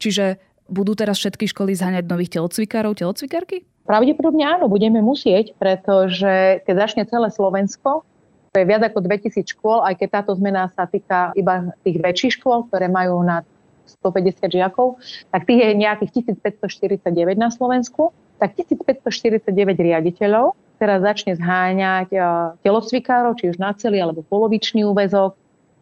Čiže 0.04 0.44
budú 0.68 1.00
teraz 1.00 1.16
všetky 1.24 1.48
školy 1.48 1.72
zháňať 1.76 2.12
nových 2.12 2.36
telocvikárov, 2.36 3.00
telocvikárky? 3.00 3.64
Pravdepodobne 3.84 4.48
áno, 4.48 4.72
budeme 4.72 5.04
musieť, 5.04 5.56
pretože 5.60 6.64
keď 6.64 6.76
začne 6.88 7.04
celé 7.04 7.28
Slovensko, 7.32 8.08
to 8.54 8.62
je 8.62 8.70
viac 8.70 8.86
ako 8.86 9.02
2000 9.02 9.50
škôl, 9.50 9.82
aj 9.82 9.98
keď 9.98 10.22
táto 10.22 10.38
zmena 10.38 10.70
sa 10.78 10.86
týka 10.86 11.34
iba 11.34 11.74
tých 11.82 11.98
väčších 11.98 12.38
škôl, 12.38 12.70
ktoré 12.70 12.86
majú 12.86 13.26
na 13.26 13.42
150 14.06 14.46
žiakov, 14.46 15.02
tak 15.34 15.50
tých 15.50 15.60
je 15.66 15.70
nejakých 15.74 16.38
1549 16.38 17.34
na 17.34 17.50
Slovensku, 17.50 18.14
tak 18.38 18.54
1549 18.54 19.50
riaditeľov 19.58 20.54
teraz 20.78 21.02
začne 21.02 21.34
zháňať 21.34 22.14
e, 22.14 22.20
telocvikárov, 22.62 23.40
či 23.42 23.50
už 23.50 23.58
na 23.58 23.74
celý 23.74 24.04
alebo 24.04 24.22
polovičný 24.22 24.86
úvezok, 24.86 25.34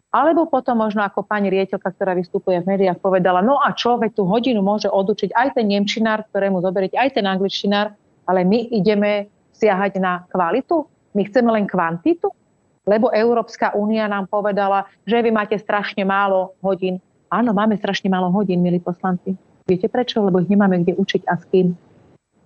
alebo 0.08 0.48
potom 0.48 0.80
možno 0.80 1.04
ako 1.04 1.28
pani 1.28 1.52
riaditeľka, 1.52 1.92
ktorá 1.92 2.16
vystupuje 2.16 2.60
v 2.64 2.72
médiách, 2.72 3.04
povedala, 3.04 3.44
no 3.44 3.60
a 3.60 3.76
čo, 3.76 4.00
veď 4.00 4.16
tú 4.16 4.24
hodinu 4.24 4.64
môže 4.64 4.88
odučiť 4.88 5.36
aj 5.36 5.60
ten 5.60 5.68
nemčinár, 5.68 6.24
ktorému 6.32 6.64
zoberiete, 6.64 6.96
aj 6.96 7.20
ten 7.20 7.24
angličtinár, 7.28 7.92
ale 8.24 8.40
my 8.48 8.72
ideme 8.72 9.28
siahať 9.56 10.00
na 10.00 10.24
kvalitu, 10.32 10.88
my 11.12 11.22
chceme 11.28 11.50
len 11.52 11.68
kvantitu, 11.68 12.32
lebo 12.82 13.14
Európska 13.14 13.74
únia 13.78 14.10
nám 14.10 14.26
povedala, 14.26 14.90
že 15.06 15.22
vy 15.22 15.30
máte 15.30 15.54
strašne 15.58 16.02
málo 16.02 16.58
hodín. 16.58 16.98
Áno, 17.30 17.54
máme 17.54 17.78
strašne 17.78 18.10
málo 18.10 18.28
hodín, 18.34 18.60
milí 18.60 18.82
poslanci. 18.82 19.38
Viete 19.64 19.86
prečo? 19.86 20.20
Lebo 20.20 20.42
ich 20.42 20.50
nemáme 20.50 20.82
kde 20.82 20.98
učiť 20.98 21.22
a 21.30 21.38
s 21.38 21.46
kým. 21.48 21.72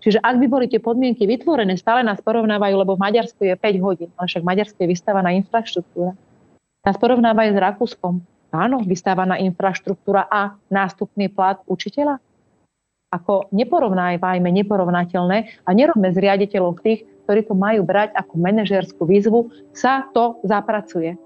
Čiže 0.07 0.23
ak 0.23 0.39
by 0.39 0.47
boli 0.47 0.67
tie 0.71 0.79
podmienky 0.79 1.27
vytvorené, 1.27 1.75
stále 1.75 2.07
nás 2.07 2.23
porovnávajú, 2.23 2.75
lebo 2.79 2.95
v 2.95 3.03
Maďarsku 3.03 3.43
je 3.43 3.57
5 3.59 3.83
hodín, 3.83 4.11
ale 4.15 4.31
však 4.31 4.47
Maďarsku 4.47 4.79
je 4.79 4.93
vystavená 4.93 5.35
infraštruktúra. 5.35 6.15
Nás 6.87 6.97
porovnávajú 7.01 7.51
s 7.51 7.59
Rakúskom. 7.59 8.15
Áno, 8.55 8.79
vystávaná 8.87 9.43
infraštruktúra 9.43 10.31
a 10.31 10.55
nástupný 10.71 11.27
plat 11.27 11.59
učiteľa. 11.67 12.23
Ako 13.11 13.51
neporovnávajme 13.51 14.47
neporovnateľné 14.63 15.67
a 15.67 15.71
nerobme 15.75 16.15
z 16.15 16.19
riaditeľov 16.23 16.79
tých, 16.85 17.03
ktorí 17.27 17.43
to 17.51 17.59
majú 17.59 17.83
brať 17.83 18.15
ako 18.15 18.39
manažerskú 18.39 19.03
výzvu, 19.03 19.51
sa 19.75 20.07
to 20.15 20.39
zapracuje. 20.47 21.19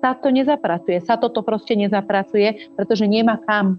Sa 0.00 0.16
to 0.16 0.32
nezapracuje, 0.32 1.04
sa 1.04 1.20
toto 1.20 1.44
proste 1.44 1.76
nezapracuje, 1.76 2.72
pretože 2.72 3.04
nemá 3.04 3.36
kam. 3.44 3.76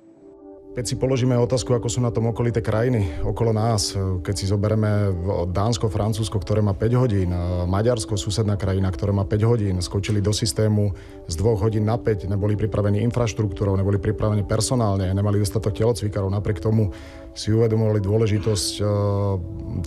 Keď 0.76 0.84
si 0.92 1.00
položíme 1.00 1.40
otázku, 1.40 1.72
ako 1.72 1.88
sú 1.88 2.04
na 2.04 2.12
tom 2.12 2.28
okolité 2.28 2.60
krajiny 2.60 3.24
okolo 3.24 3.56
nás, 3.56 3.96
keď 3.96 4.36
si 4.36 4.44
zoberieme 4.44 5.08
Dánsko, 5.48 5.88
Francúzsko, 5.88 6.36
ktoré 6.36 6.60
má 6.60 6.76
5 6.76 7.00
hodín, 7.00 7.32
Maďarsko, 7.64 8.20
susedná 8.20 8.60
krajina, 8.60 8.92
ktoré 8.92 9.16
má 9.16 9.24
5 9.24 9.40
hodín, 9.48 9.80
skočili 9.80 10.20
do 10.20 10.36
systému 10.36 10.92
z 11.32 11.36
2 11.40 11.64
hodín 11.64 11.88
na 11.88 11.96
5, 11.96 12.28
neboli 12.28 12.60
pripravení 12.60 13.00
infraštruktúrou, 13.08 13.80
neboli 13.80 14.04
pripravení 14.04 14.44
personálne, 14.44 15.08
nemali 15.16 15.40
dostatok 15.40 15.80
telocvikárov, 15.80 16.28
napriek 16.28 16.60
tomu 16.60 16.92
si 17.32 17.56
uvedomovali 17.56 18.04
dôležitosť 18.04 18.72
e, 18.76 18.84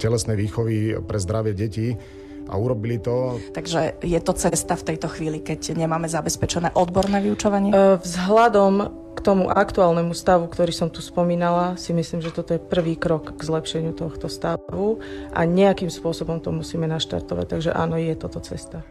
telesnej 0.00 0.40
výchovy 0.40 1.04
pre 1.04 1.20
zdravie 1.20 1.52
detí 1.52 2.00
a 2.48 2.56
urobili 2.56 2.96
to. 2.96 3.36
Takže 3.52 4.00
je 4.00 4.20
to 4.24 4.32
cesta 4.32 4.72
v 4.72 4.86
tejto 4.88 5.12
chvíli, 5.12 5.44
keď 5.44 5.76
nemáme 5.76 6.08
zabezpečené 6.08 6.72
odborné 6.72 7.20
vyučovanie? 7.20 7.76
E, 7.76 8.00
vzhľadom 8.00 9.04
k 9.18 9.26
tomu 9.26 9.50
aktuálnemu 9.50 10.14
stavu, 10.14 10.46
ktorý 10.46 10.70
som 10.70 10.86
tu 10.86 11.02
spomínala, 11.02 11.74
si 11.74 11.90
myslím, 11.90 12.22
že 12.22 12.30
toto 12.30 12.54
je 12.54 12.62
prvý 12.62 12.94
krok 12.94 13.34
k 13.34 13.40
zlepšeniu 13.42 13.90
tohto 13.90 14.30
stavu 14.30 15.02
a 15.34 15.42
nejakým 15.42 15.90
spôsobom 15.90 16.38
to 16.38 16.54
musíme 16.54 16.86
naštartovať. 16.86 17.58
Takže 17.58 17.70
áno, 17.74 17.98
je 17.98 18.14
toto 18.14 18.38
cesta. 18.38 18.86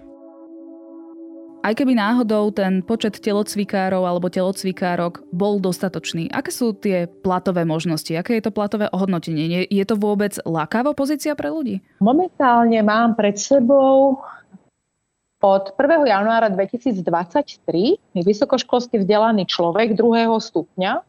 Aj 1.67 1.75
keby 1.75 1.99
náhodou 1.99 2.47
ten 2.55 2.79
počet 2.79 3.19
telocvikárov 3.19 4.03
alebo 4.07 4.31
telocvikárok 4.31 5.27
bol 5.35 5.59
dostatočný, 5.59 6.31
aké 6.31 6.47
sú 6.47 6.71
tie 6.71 7.07
platové 7.07 7.67
možnosti? 7.67 8.11
Aké 8.15 8.39
je 8.39 8.47
to 8.47 8.55
platové 8.55 8.87
ohodnotenie? 8.91 9.67
Je 9.67 9.83
to 9.83 9.99
vôbec 9.99 10.37
lákavá 10.47 10.95
pozícia 10.95 11.35
pre 11.35 11.51
ľudí? 11.51 11.83
Momentálne 11.99 12.79
mám 12.83 13.19
pred 13.19 13.35
sebou 13.35 14.21
od 15.41 15.63
1. 15.77 16.07
januára 16.09 16.49
2023 16.49 17.05
vysokoškolsky 18.17 18.97
vzdelaný 19.05 19.45
človek 19.45 19.93
druhého 19.93 20.41
stupňa 20.41 21.05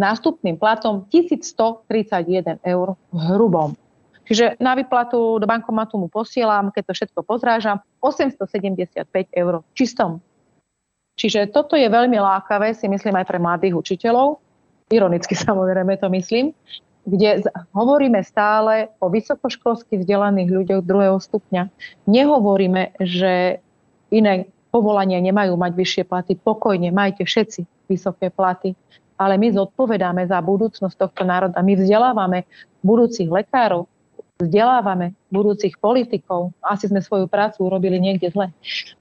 nástupným 0.00 0.56
platom 0.56 1.04
1131 1.12 2.58
eur 2.64 2.88
v 3.12 3.18
hrubom. 3.30 3.76
Čiže 4.24 4.56
na 4.56 4.72
vyplatu 4.72 5.36
do 5.36 5.44
bankomatu 5.44 6.00
mu 6.00 6.08
posielam, 6.08 6.72
keď 6.72 6.82
to 6.88 6.92
všetko 6.96 7.20
pozrážam, 7.28 7.84
875 8.00 9.04
eur 9.36 9.60
čistom. 9.76 10.24
Čiže 11.14 11.52
toto 11.52 11.76
je 11.76 11.86
veľmi 11.86 12.16
lákavé, 12.16 12.72
si 12.72 12.88
myslím 12.88 13.20
aj 13.20 13.28
pre 13.28 13.38
mladých 13.38 13.76
učiteľov. 13.76 14.40
Ironicky 14.88 15.36
samozrejme 15.46 16.00
to 16.00 16.08
myslím 16.08 16.56
kde 17.04 17.44
hovoríme 17.76 18.24
stále 18.24 18.88
o 18.96 19.12
vysokoškolsky 19.12 20.00
vzdelaných 20.00 20.50
ľuďoch 20.50 20.82
druhého 20.82 21.20
stupňa. 21.20 21.68
Nehovoríme, 22.08 22.96
že 23.00 23.60
iné 24.08 24.48
povolania 24.72 25.20
nemajú 25.20 25.54
mať 25.54 25.72
vyššie 25.76 26.04
platy. 26.08 26.32
Pokojne, 26.40 26.90
majte 26.90 27.28
všetci 27.28 27.86
vysoké 27.86 28.32
platy. 28.32 28.72
Ale 29.14 29.38
my 29.38 29.54
zodpovedáme 29.54 30.26
za 30.26 30.42
budúcnosť 30.42 30.96
tohto 30.98 31.22
národa. 31.22 31.62
My 31.62 31.78
vzdelávame 31.78 32.50
budúcich 32.82 33.30
lekárov, 33.30 33.86
vzdelávame 34.42 35.14
budúcich 35.30 35.78
politikov. 35.78 36.50
Asi 36.58 36.90
sme 36.90 36.98
svoju 36.98 37.30
prácu 37.30 37.62
urobili 37.62 38.02
niekde 38.02 38.34
zle. 38.34 38.50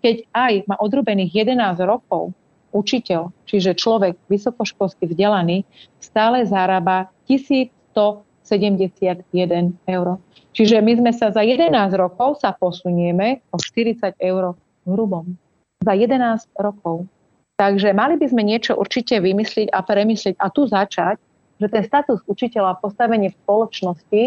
Keď 0.05 0.29
aj 0.29 0.53
má 0.69 0.75
odrobených 0.77 1.49
11 1.49 1.81
rokov 1.89 2.29
učiteľ, 2.73 3.33
čiže 3.49 3.73
človek 3.73 4.17
vysokoškolsky 4.29 5.09
vzdelaný, 5.09 5.65
stále 5.97 6.45
zarába 6.45 7.09
1000 7.25 7.73
171 7.93 9.77
eur. 9.87 10.07
Čiže 10.53 10.81
my 10.81 10.93
sme 11.01 11.11
sa 11.13 11.33
za 11.33 11.41
11 11.41 11.69
rokov 11.97 12.41
sa 12.41 12.53
posunieme 12.53 13.41
o 13.49 13.57
40 13.57 14.17
eur 14.21 14.53
v 14.85 14.87
hrubom. 14.89 15.25
Za 15.81 15.93
11 15.97 16.49
rokov. 16.61 17.09
Takže 17.57 17.93
mali 17.93 18.17
by 18.17 18.25
sme 18.29 18.43
niečo 18.43 18.73
určite 18.73 19.21
vymyslieť 19.21 19.69
a 19.69 19.85
premyslieť 19.85 20.35
a 20.41 20.49
tu 20.49 20.65
začať, 20.65 21.21
že 21.61 21.67
ten 21.69 21.83
status 21.85 22.19
učiteľa 22.25 22.75
a 22.75 22.79
postavenie 22.81 23.29
v 23.29 23.39
spoločnosti 23.45 24.23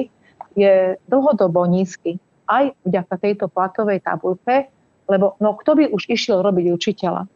je 0.54 0.74
dlhodobo 1.10 1.66
nízky. 1.66 2.22
Aj 2.46 2.70
vďaka 2.86 3.14
tejto 3.18 3.50
platovej 3.50 4.06
tabulke, 4.06 4.70
lebo 5.10 5.34
no 5.42 5.58
kto 5.58 5.74
by 5.74 5.84
už 5.90 6.06
išiel 6.06 6.40
robiť 6.42 6.70
učiteľa? 6.70 7.26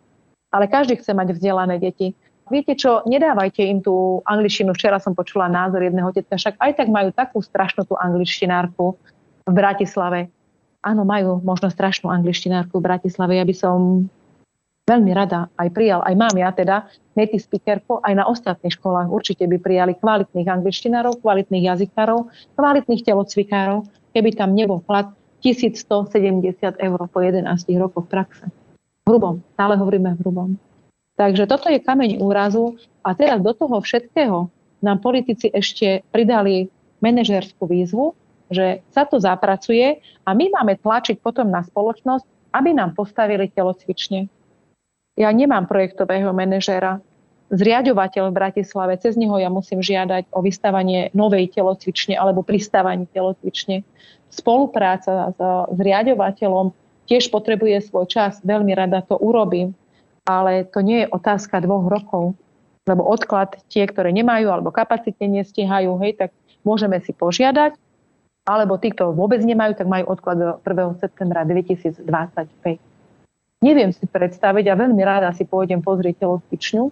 Ale 0.51 0.67
každý 0.67 0.99
chce 0.99 1.15
mať 1.15 1.35
vzdelané 1.35 1.79
deti 1.79 2.15
viete 2.51 2.75
čo, 2.75 3.07
nedávajte 3.07 3.63
im 3.65 3.81
tú 3.81 4.21
angličtinu. 4.27 4.75
Včera 4.75 4.99
som 4.99 5.15
počula 5.15 5.47
názor 5.47 5.81
jedného 5.87 6.11
tetka, 6.11 6.37
však 6.37 6.59
aj 6.59 6.73
tak 6.77 6.89
majú 6.91 7.15
takú 7.15 7.39
strašnú 7.41 7.87
tú 7.87 7.95
angličtinárku 7.97 8.99
v 9.47 9.53
Bratislave. 9.55 10.29
Áno, 10.83 11.07
majú 11.07 11.39
možno 11.41 11.71
strašnú 11.71 12.11
angličtinárku 12.11 12.83
v 12.83 12.87
Bratislave. 12.91 13.39
Ja 13.39 13.47
by 13.47 13.55
som 13.55 14.11
veľmi 14.91 15.13
rada 15.15 15.47
aj 15.55 15.71
prijal, 15.71 16.03
aj 16.03 16.15
mám 16.19 16.35
ja 16.35 16.51
teda 16.51 16.91
native 17.15 17.39
speakerku, 17.39 18.03
aj 18.03 18.15
na 18.19 18.25
ostatných 18.27 18.75
školách 18.75 19.07
určite 19.07 19.47
by 19.47 19.63
prijali 19.63 19.95
kvalitných 19.95 20.51
angličtinárov, 20.51 21.23
kvalitných 21.23 21.71
jazykárov, 21.71 22.27
kvalitných 22.59 23.07
telocvikárov, 23.07 23.87
keby 24.11 24.35
tam 24.35 24.51
nebol 24.59 24.83
plat 24.83 25.15
1170 25.47 26.77
eur 26.77 27.01
po 27.07 27.19
11 27.23 27.47
rokoch 27.79 28.11
praxe. 28.11 28.51
Hrubom, 29.07 29.41
stále 29.55 29.79
hovoríme 29.79 30.13
v 30.17 30.21
hrubom. 30.27 30.51
Takže 31.21 31.45
toto 31.45 31.69
je 31.69 31.85
kameň 31.85 32.17
úrazu 32.17 32.81
a 33.05 33.13
teraz 33.13 33.45
do 33.45 33.53
toho 33.53 33.77
všetkého 33.85 34.49
nám 34.81 35.05
politici 35.05 35.53
ešte 35.53 36.01
pridali 36.09 36.73
manažerskú 37.05 37.69
výzvu, 37.69 38.17
že 38.49 38.81
sa 38.89 39.05
to 39.05 39.21
zapracuje 39.21 40.01
a 40.25 40.31
my 40.33 40.49
máme 40.49 40.81
tlačiť 40.81 41.21
potom 41.21 41.53
na 41.53 41.61
spoločnosť, 41.61 42.57
aby 42.57 42.73
nám 42.73 42.97
postavili 42.97 43.53
telocvične. 43.53 44.33
Ja 45.21 45.29
nemám 45.29 45.69
projektového 45.69 46.33
manažera, 46.33 47.05
zriadovateľ 47.53 48.33
v 48.33 48.37
Bratislave, 48.41 48.97
cez 48.97 49.21
neho 49.21 49.37
ja 49.37 49.53
musím 49.53 49.85
žiadať 49.85 50.33
o 50.33 50.41
vystavanie 50.41 51.13
novej 51.13 51.53
telocvične 51.53 52.17
alebo 52.17 52.41
pristávanie 52.41 53.05
telocvične. 53.13 53.85
Spolupráca 54.33 55.37
s 55.37 55.41
zriadovateľom 55.77 56.73
tiež 57.13 57.29
potrebuje 57.29 57.93
svoj 57.93 58.09
čas, 58.09 58.41
veľmi 58.41 58.73
rada 58.73 59.05
to 59.05 59.21
urobím 59.21 59.77
ale 60.31 60.63
to 60.63 60.79
nie 60.87 61.05
je 61.05 61.11
otázka 61.11 61.59
dvoch 61.59 61.91
rokov. 61.91 62.39
Lebo 62.87 63.05
odklad 63.05 63.59
tie, 63.69 63.85
ktoré 63.85 64.15
nemajú 64.15 64.49
alebo 64.49 64.71
kapacite 64.71 65.27
nestihajú, 65.27 65.99
hej, 66.01 66.17
tak 66.17 66.31
môžeme 66.65 66.97
si 67.03 67.13
požiadať, 67.13 67.77
alebo 68.49 68.81
tí, 68.81 68.91
kto 68.91 69.13
vôbec 69.13 69.45
nemajú, 69.45 69.77
tak 69.77 69.87
majú 69.87 70.11
odklad 70.11 70.37
do 70.41 70.51
1. 70.65 71.03
septembra 71.03 71.45
2025. 71.45 72.03
Neviem 73.61 73.93
si 73.93 74.05
predstaviť 74.09 74.65
a 74.73 74.75
veľmi 74.75 75.03
rada 75.05 75.29
si 75.37 75.45
pôjdem 75.45 75.85
pozrieť 75.85 76.25
telocvičňu, 76.25 76.85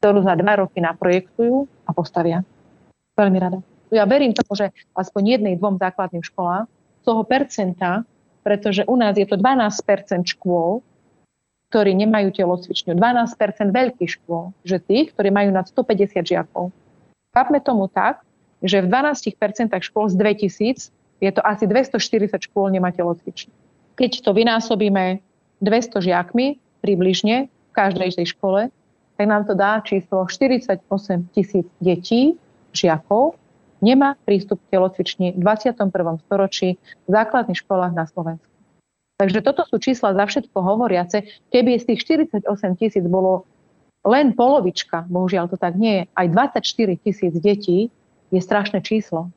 ktorú 0.00 0.24
za 0.24 0.34
dva 0.40 0.64
roky 0.64 0.80
naprojektujú 0.80 1.68
a 1.84 1.90
postavia. 1.92 2.40
Veľmi 3.16 3.38
rada. 3.38 3.58
Ja 3.92 4.08
verím 4.08 4.32
tomu, 4.32 4.56
že 4.56 4.72
aspoň 4.96 5.38
jednej, 5.38 5.54
dvom 5.60 5.76
základným 5.76 6.24
školám 6.24 6.66
z 7.00 7.04
toho 7.04 7.22
percenta, 7.22 8.02
pretože 8.40 8.82
u 8.88 8.96
nás 8.96 9.14
je 9.14 9.28
to 9.28 9.36
12% 9.36 10.26
škôl, 10.26 10.80
ktorí 11.70 11.98
nemajú 11.98 12.30
telocvičňu. 12.30 12.94
12% 12.94 13.74
veľkých 13.74 14.10
škôl, 14.20 14.54
že 14.62 14.78
tých, 14.78 15.12
ktorí 15.12 15.34
majú 15.34 15.50
nad 15.50 15.66
150 15.66 16.22
žiakov. 16.22 16.70
Chápme 17.34 17.58
tomu 17.60 17.90
tak, 17.90 18.22
že 18.62 18.80
v 18.80 18.88
12% 18.88 19.72
škôl 19.82 20.06
z 20.08 20.14
2000 20.16 20.94
je 21.20 21.30
to 21.32 21.40
asi 21.44 21.64
240 21.64 22.48
škôl 22.48 22.68
nemá 22.68 22.92
telocvičňu. 22.92 23.52
Keď 23.96 24.10
to 24.20 24.30
vynásobíme 24.36 25.20
200 25.64 26.06
žiakmi 26.12 26.60
približne 26.84 27.48
v 27.48 27.72
každej 27.72 28.20
tej 28.20 28.36
škole, 28.36 28.68
tak 29.16 29.24
nám 29.24 29.48
to 29.48 29.56
dá 29.56 29.80
číslo 29.80 30.28
48 30.28 30.84
tisíc 31.32 31.64
detí, 31.80 32.36
žiakov, 32.76 33.40
nemá 33.80 34.16
prístup 34.28 34.60
k 34.68 34.76
telocvični 34.76 35.32
v 35.32 35.40
21. 35.40 35.88
storočí 36.28 36.76
v 36.76 37.08
základných 37.08 37.56
školách 37.64 37.92
na 37.96 38.04
Slovensku. 38.04 38.55
Takže 39.16 39.40
toto 39.40 39.64
sú 39.64 39.80
čísla 39.80 40.12
za 40.12 40.24
všetko 40.28 40.56
hovoriace. 40.60 41.24
Keby 41.48 41.80
z 41.80 41.84
tých 41.92 42.00
48 42.28 42.44
tisíc 42.76 43.04
bolo 43.08 43.48
len 44.04 44.36
polovička, 44.36 45.08
bohužiaľ 45.08 45.48
to 45.48 45.56
tak 45.56 45.74
nie 45.80 46.04
je, 46.04 46.14
aj 46.14 46.26
24 46.62 47.00
tisíc 47.00 47.32
detí 47.40 47.88
je 48.28 48.40
strašné 48.40 48.84
číslo. 48.84 49.32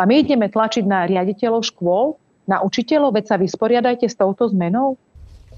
A 0.00 0.08
my 0.08 0.26
ideme 0.26 0.50
tlačiť 0.50 0.84
na 0.84 1.06
riaditeľov 1.06 1.62
škôl, 1.70 2.18
na 2.50 2.64
učiteľov, 2.66 3.14
veď 3.14 3.24
sa 3.30 3.36
vysporiadajte 3.38 4.10
s 4.10 4.18
touto 4.18 4.50
zmenou. 4.50 4.98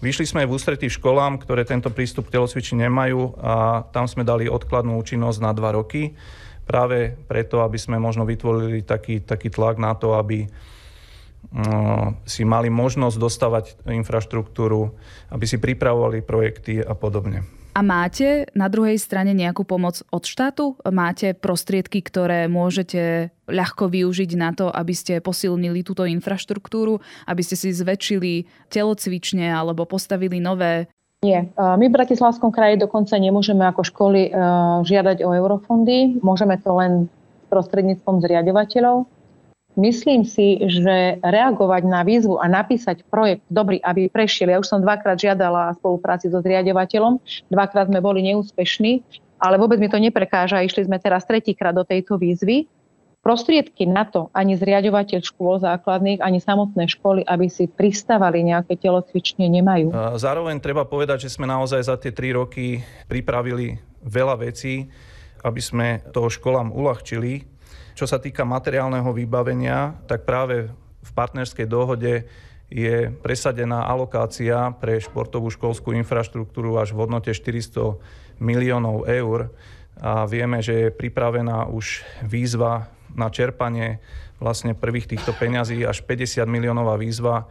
Vyšli 0.03 0.27
sme 0.27 0.42
aj 0.45 0.49
v 0.51 0.57
ústretí 0.59 0.87
školám, 0.90 1.38
ktoré 1.38 1.62
tento 1.62 1.88
prístup 1.88 2.29
k 2.29 2.37
telocviči 2.37 2.75
nemajú 2.75 3.38
a 3.38 3.87
tam 3.95 4.11
sme 4.11 4.27
dali 4.27 4.51
odkladnú 4.51 4.99
účinnosť 4.99 5.38
na 5.38 5.55
dva 5.55 5.73
roky. 5.79 6.18
Práve 6.66 7.14
preto, 7.31 7.62
aby 7.62 7.79
sme 7.79 8.03
možno 8.03 8.27
vytvorili 8.27 8.83
taký, 8.83 9.23
taký 9.23 9.49
tlak 9.49 9.79
na 9.79 9.95
to, 9.95 10.18
aby 10.18 10.51
si 12.25 12.43
mali 12.49 12.73
možnosť 12.73 13.17
dostávať 13.21 13.65
infraštruktúru, 13.85 14.97
aby 15.29 15.45
si 15.45 15.61
pripravovali 15.61 16.25
projekty 16.25 16.81
a 16.81 16.97
podobne. 16.97 17.45
A 17.73 17.81
máte 17.81 18.45
na 18.53 18.69
druhej 18.69 19.01
strane 19.01 19.33
nejakú 19.33 19.65
pomoc 19.65 20.05
od 20.12 20.25
štátu? 20.29 20.77
Máte 20.85 21.33
prostriedky, 21.33 22.05
ktoré 22.05 22.45
môžete 22.45 23.33
ľahko 23.49 23.88
využiť 23.88 24.31
na 24.37 24.53
to, 24.53 24.69
aby 24.69 24.93
ste 24.93 25.25
posilnili 25.25 25.81
túto 25.81 26.05
infraštruktúru, 26.05 27.01
aby 27.25 27.41
ste 27.41 27.57
si 27.57 27.73
zväčšili 27.73 28.69
telocvične 28.69 29.49
alebo 29.49 29.88
postavili 29.88 30.37
nové 30.37 30.93
Nie. 31.23 31.55
My 31.55 31.87
v 31.87 31.95
Bratislavskom 31.95 32.51
kraji 32.51 32.83
dokonca 32.83 33.15
nemôžeme 33.15 33.62
ako 33.62 33.87
školy 33.87 34.35
žiadať 34.83 35.23
o 35.23 35.31
eurofondy. 35.31 36.19
Môžeme 36.19 36.59
to 36.59 36.75
len 36.75 37.07
prostredníctvom 37.47 38.19
zriadovateľov. 38.19 39.07
Myslím 39.73 40.29
si, 40.29 40.61
že 40.69 41.17
reagovať 41.25 41.83
na 41.89 42.05
výzvu 42.05 42.37
a 42.37 42.45
napísať 42.45 43.09
projekt 43.09 43.41
dobrý, 43.49 43.81
aby 43.81 44.13
prešiel. 44.13 44.53
Ja 44.53 44.61
už 44.61 44.69
som 44.69 44.85
dvakrát 44.85 45.17
žiadala 45.17 45.73
spolupráci 45.81 46.29
so 46.29 46.45
zriadovateľom, 46.45 47.17
dvakrát 47.49 47.89
sme 47.89 48.05
boli 48.05 48.21
neúspešní, 48.21 49.01
ale 49.41 49.57
vôbec 49.57 49.81
mi 49.81 49.89
to 49.89 49.97
neprekáža. 49.97 50.61
Išli 50.61 50.85
sme 50.85 51.01
teraz 51.01 51.25
tretíkrát 51.25 51.73
do 51.73 51.89
tejto 51.89 52.21
výzvy. 52.21 52.69
Prostriedky 53.23 53.87
na 53.87 54.03
to 54.03 54.35
ani 54.35 54.59
zriadovateľ 54.59 55.23
škôl 55.23 55.63
základných, 55.63 56.19
ani 56.21 56.43
samotné 56.43 56.91
školy, 56.91 57.23
aby 57.23 57.47
si 57.47 57.71
pristávali 57.71 58.43
nejaké 58.43 58.75
telocvične, 58.75 59.47
nemajú. 59.47 59.95
Zároveň 60.19 60.59
treba 60.59 60.83
povedať, 60.83 61.31
že 61.31 61.33
sme 61.33 61.47
naozaj 61.47 61.87
za 61.87 61.95
tie 61.97 62.11
tri 62.11 62.35
roky 62.35 62.83
pripravili 63.07 63.79
veľa 64.03 64.43
vecí, 64.43 64.91
aby 65.47 65.61
sme 65.63 66.03
toho 66.11 66.27
školám 66.27 66.75
uľahčili 66.75 67.52
čo 67.92 68.09
sa 68.09 68.18
týka 68.18 68.42
materiálneho 68.44 69.12
vybavenia, 69.12 69.96
tak 70.09 70.24
práve 70.24 70.72
v 71.02 71.11
partnerskej 71.12 71.66
dohode 71.66 72.24
je 72.72 73.12
presadená 73.20 73.85
alokácia 73.85 74.72
pre 74.81 74.96
športovú 74.96 75.52
školskú 75.52 75.92
infraštruktúru 75.92 76.81
až 76.81 76.96
v 76.96 77.05
hodnote 77.05 77.37
400 77.37 78.00
miliónov 78.40 79.05
eur. 79.05 79.52
A 80.00 80.24
vieme, 80.24 80.64
že 80.64 80.88
je 80.88 80.88
pripravená 80.88 81.68
už 81.68 82.00
výzva 82.24 82.88
na 83.12 83.28
čerpanie 83.28 84.00
vlastne 84.40 84.72
prvých 84.72 85.07
týchto 85.07 85.37
peňazí 85.37 85.85
až 85.85 86.00
50 86.09 86.48
miliónová 86.48 86.96
výzva, 86.96 87.46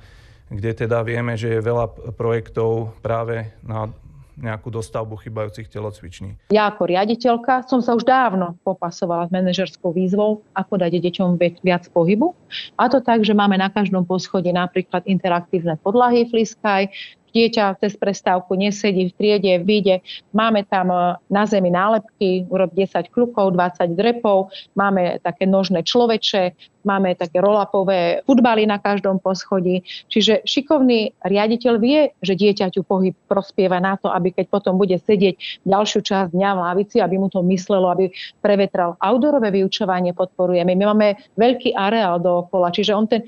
kde 0.49 0.73
teda 0.73 1.05
vieme, 1.05 1.37
že 1.37 1.53
je 1.53 1.63
veľa 1.63 2.17
projektov 2.17 2.97
práve 2.99 3.53
na 3.61 3.93
nejakú 4.41 4.73
dostavbu 4.73 5.15
chybajúcich 5.21 5.69
telocviční. 5.69 6.51
Ja 6.51 6.73
ako 6.73 6.89
riaditeľka 6.89 7.69
som 7.69 7.79
sa 7.79 7.93
už 7.93 8.03
dávno 8.03 8.57
popasovala 8.65 9.29
s 9.29 9.31
manažerskou 9.31 9.93
výzvou, 9.93 10.41
ako 10.57 10.73
dať 10.81 10.97
deťom 10.97 11.37
viac 11.61 11.85
pohybu. 11.93 12.33
A 12.75 12.89
to 12.89 12.99
tak, 12.99 13.21
že 13.21 13.37
máme 13.37 13.55
na 13.55 13.69
každom 13.69 14.03
poschodí 14.03 14.49
napríklad 14.51 15.05
interaktívne 15.05 15.77
podlahy 15.79 16.27
Fliskaj, 16.27 16.89
dieťa 17.31 17.79
cez 17.79 17.95
prestávku 17.97 18.55
nesedí 18.55 19.11
v 19.11 19.15
triede, 19.15 19.53
vyjde. 19.63 20.03
Máme 20.35 20.67
tam 20.67 20.91
e, 20.91 21.15
na 21.31 21.43
zemi 21.47 21.71
nálepky, 21.71 22.45
urob 22.51 22.71
10 22.75 23.11
klukov, 23.11 23.55
20 23.55 23.95
drepov, 23.95 24.51
máme 24.75 25.19
také 25.23 25.47
nožné 25.47 25.83
človeče, 25.83 26.53
máme 26.83 27.13
také 27.13 27.41
rolapové 27.41 28.25
futbaly 28.25 28.65
na 28.65 28.81
každom 28.81 29.21
poschodí. 29.21 29.85
Čiže 30.09 30.45
šikovný 30.45 31.13
riaditeľ 31.21 31.73
vie, 31.77 32.11
že 32.21 32.33
dieťaťu 32.33 32.81
pohyb 32.85 33.13
prospieva 33.29 33.77
na 33.77 33.95
to, 33.97 34.09
aby 34.09 34.33
keď 34.33 34.49
potom 34.49 34.77
bude 34.77 34.97
sedieť 34.97 35.65
ďalšiu 35.65 35.99
časť 36.01 36.29
dňa 36.33 36.49
v 36.57 36.59
lavici, 36.59 36.97
aby 36.99 37.15
mu 37.21 37.29
to 37.29 37.45
myslelo, 37.45 37.89
aby 37.93 38.09
prevetral. 38.41 38.97
Outdoorové 38.97 39.53
vyučovanie 39.53 40.17
podporujeme. 40.17 40.73
My 40.73 40.85
máme 40.93 41.07
veľký 41.37 41.77
areál 41.77 42.17
dookola, 42.19 42.73
čiže 42.73 42.97
on 42.97 43.05
ten 43.05 43.21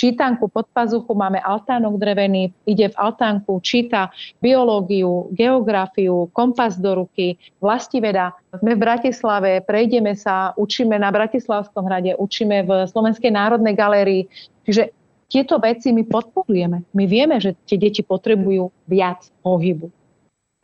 čítanku 0.00 0.48
pod 0.48 0.64
pazuchu, 0.72 1.12
máme 1.12 1.36
altánok 1.44 2.00
drevený, 2.00 2.56
ide 2.64 2.88
v 2.88 2.96
altánku, 2.96 3.60
číta 3.60 4.08
biológiu, 4.40 5.28
geografiu, 5.36 6.32
kompas 6.32 6.80
do 6.80 7.04
ruky, 7.04 7.36
vlastiveda. 7.60 8.32
Sme 8.56 8.80
v 8.80 8.80
Bratislave, 8.80 9.60
prejdeme 9.60 10.16
sa, 10.16 10.56
učíme 10.56 10.96
na 10.96 11.12
Bratislavskom 11.12 11.84
hrade, 11.84 12.16
učíme 12.16 12.64
v 12.64 12.88
Slovenskej 12.88 13.28
národnej 13.28 13.76
galérii. 13.76 14.22
Čiže 14.64 14.96
tieto 15.28 15.60
veci 15.60 15.92
my 15.92 16.08
podporujeme. 16.08 16.88
My 16.96 17.04
vieme, 17.04 17.36
že 17.36 17.52
tie 17.68 17.76
deti 17.76 18.00
potrebujú 18.00 18.72
viac 18.88 19.28
pohybu. 19.44 19.92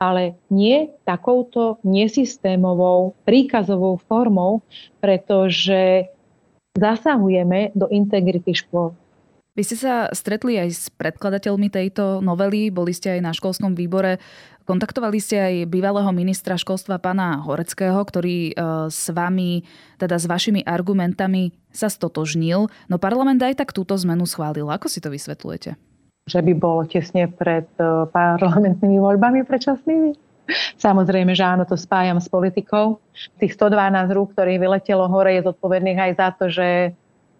Ale 0.01 0.37
nie 0.49 0.92
takouto 1.05 1.81
nesystémovou, 1.85 3.16
príkazovou 3.25 4.01
formou, 4.01 4.61
pretože 5.01 6.09
zasahujeme 6.77 7.72
do 7.72 7.88
integrity 7.88 8.53
škôl. 8.53 8.92
Vy 9.56 9.64
ste 9.64 9.76
sa 9.80 10.12
stretli 10.12 10.60
aj 10.60 10.68
s 10.68 10.84
predkladateľmi 10.92 11.72
tejto 11.72 12.20
novely, 12.20 12.68
boli 12.68 12.92
ste 12.92 13.16
aj 13.16 13.20
na 13.24 13.32
školskom 13.32 13.72
výbore. 13.72 14.20
Kontaktovali 14.68 15.16
ste 15.16 15.40
aj 15.40 15.54
bývalého 15.72 16.12
ministra 16.12 16.60
školstva 16.60 17.00
pána 17.00 17.40
Horeckého, 17.40 17.96
ktorý 17.96 18.52
e, 18.52 18.52
s 18.92 19.08
vami, 19.08 19.64
teda 19.96 20.20
s 20.20 20.28
vašimi 20.28 20.60
argumentami 20.60 21.56
sa 21.72 21.88
stotožnil, 21.88 22.68
no 22.68 22.96
parlament 23.00 23.40
aj 23.40 23.64
tak 23.64 23.72
túto 23.72 23.96
zmenu 23.96 24.28
schválil. 24.28 24.68
Ako 24.68 24.92
si 24.92 25.00
to 25.00 25.08
vysvetľujete? 25.08 25.80
Že 26.28 26.40
by 26.42 26.52
bolo 26.58 26.84
tesne 26.84 27.24
pred 27.24 27.70
e, 27.80 28.10
parlamentnými 28.12 29.00
voľbami 29.00 29.40
predčasnými? 29.48 30.12
Samozrejme, 30.76 31.32
že 31.32 31.48
áno, 31.48 31.64
to 31.64 31.80
spájam 31.80 32.20
s 32.20 32.28
politikou. 32.28 33.00
Tých 33.40 33.56
112 33.56 34.12
rúk, 34.12 34.36
ktorých 34.36 34.60
vyletelo 34.60 35.08
hore, 35.08 35.32
je 35.40 35.48
zodpovedných 35.48 35.98
aj 35.98 36.12
za 36.20 36.28
to, 36.36 36.44
že 36.52 36.92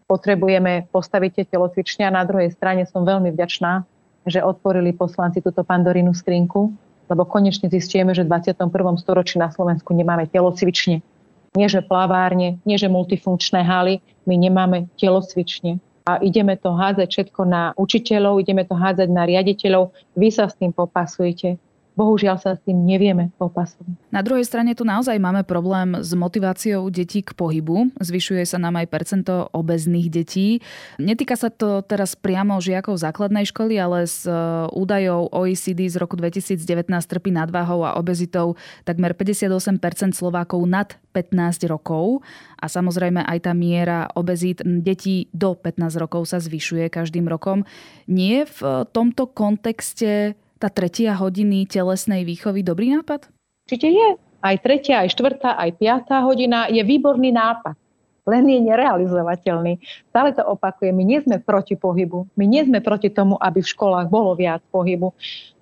potrebujeme 0.07 0.87
postaviť 0.95 1.31
tie 1.43 1.45
telocvične 1.51 2.07
a 2.07 2.15
na 2.15 2.23
druhej 2.23 2.55
strane 2.55 2.87
som 2.87 3.03
veľmi 3.03 3.35
vďačná, 3.35 3.83
že 4.27 4.43
otvorili 4.43 4.95
poslanci 4.95 5.43
túto 5.43 5.63
pandorínu 5.67 6.15
skrinku, 6.15 6.71
lebo 7.07 7.23
konečne 7.27 7.71
zistíme, 7.71 8.15
že 8.15 8.27
v 8.27 8.31
21. 8.35 8.71
storočí 8.99 9.39
na 9.39 9.51
Slovensku 9.51 9.95
nemáme 9.95 10.27
telocvične. 10.27 11.03
Nie, 11.55 11.69
že 11.71 11.83
plavárne, 11.83 12.59
nie, 12.67 12.77
že 12.77 12.91
multifunkčné 12.91 13.63
haly, 13.63 14.03
my 14.27 14.35
nemáme 14.35 14.91
telocvične. 14.99 15.79
A 16.07 16.23
ideme 16.23 16.55
to 16.55 16.71
hádzať 16.71 17.09
všetko 17.11 17.43
na 17.47 17.75
učiteľov, 17.75 18.39
ideme 18.39 18.63
to 18.63 18.79
hádzať 18.79 19.09
na 19.11 19.27
riaditeľov. 19.27 19.91
Vy 20.15 20.31
sa 20.31 20.47
s 20.47 20.55
tým 20.55 20.71
popasujete 20.71 21.59
bohužiaľ 21.97 22.37
sa 22.37 22.55
s 22.55 22.61
tým 22.63 22.85
nevieme 22.85 23.33
popasovať. 23.41 23.89
Na 24.13 24.21
druhej 24.21 24.45
strane 24.45 24.77
tu 24.77 24.85
naozaj 24.85 25.17
máme 25.17 25.43
problém 25.49 25.97
s 26.05 26.13
motiváciou 26.13 26.93
detí 26.93 27.25
k 27.25 27.33
pohybu. 27.33 27.91
Zvyšuje 27.97 28.45
sa 28.45 28.61
nám 28.61 28.77
aj 28.85 28.87
percento 28.93 29.49
obezných 29.57 30.13
detí. 30.13 30.61
Netýka 31.01 31.41
sa 31.41 31.49
to 31.49 31.81
teraz 31.81 32.13
priamo 32.13 32.61
žiakov 32.61 33.01
základnej 33.01 33.49
školy, 33.49 33.81
ale 33.81 34.05
z 34.05 34.29
e, 34.29 34.33
údajov 34.77 35.33
OECD 35.33 35.89
z 35.89 35.97
roku 35.97 36.21
2019 36.21 36.61
trpí 37.09 37.33
nadváhou 37.33 37.83
a 37.89 37.97
obezitou 37.97 38.61
takmer 38.85 39.17
58% 39.17 40.13
Slovákov 40.13 40.69
nad 40.69 40.93
15 41.17 41.65
rokov 41.73 42.21
a 42.61 42.69
samozrejme 42.69 43.25
aj 43.25 43.49
tá 43.49 43.53
miera 43.57 44.13
obezít 44.13 44.61
detí 44.85 45.33
do 45.33 45.57
15 45.57 45.97
rokov 45.97 46.29
sa 46.29 46.37
zvyšuje 46.37 46.93
každým 46.93 47.25
rokom. 47.25 47.65
Nie 48.05 48.45
v 48.45 48.85
tomto 48.93 49.33
kontexte 49.33 50.37
tá 50.57 50.73
tretia 50.73 51.13
hodiny 51.17 51.69
telesnej 51.69 52.25
výchovy 52.25 52.65
dobrý 52.65 52.97
nápad? 52.97 53.29
Určite 53.69 53.89
je. 53.93 54.09
Aj 54.41 54.57
tretia, 54.63 55.03
aj 55.03 55.13
štvrtá, 55.17 55.59
aj 55.59 55.71
piatá 55.81 56.23
hodina 56.23 56.71
je 56.71 56.81
výborný 56.85 57.35
nápad. 57.35 57.75
Len 58.27 58.43
je 58.51 58.59
nerealizovateľný. 58.59 59.79
Stále 60.11 60.35
to 60.35 60.43
opakujem, 60.43 60.91
my 60.91 61.05
nie 61.07 61.23
sme 61.23 61.39
proti 61.39 61.79
pohybu. 61.79 62.27
My 62.35 62.45
nie 62.51 62.67
sme 62.67 62.83
proti 62.83 63.07
tomu, 63.07 63.39
aby 63.39 63.63
v 63.63 63.71
školách 63.71 64.11
bolo 64.11 64.35
viac 64.35 64.67
pohybu. 64.75 65.15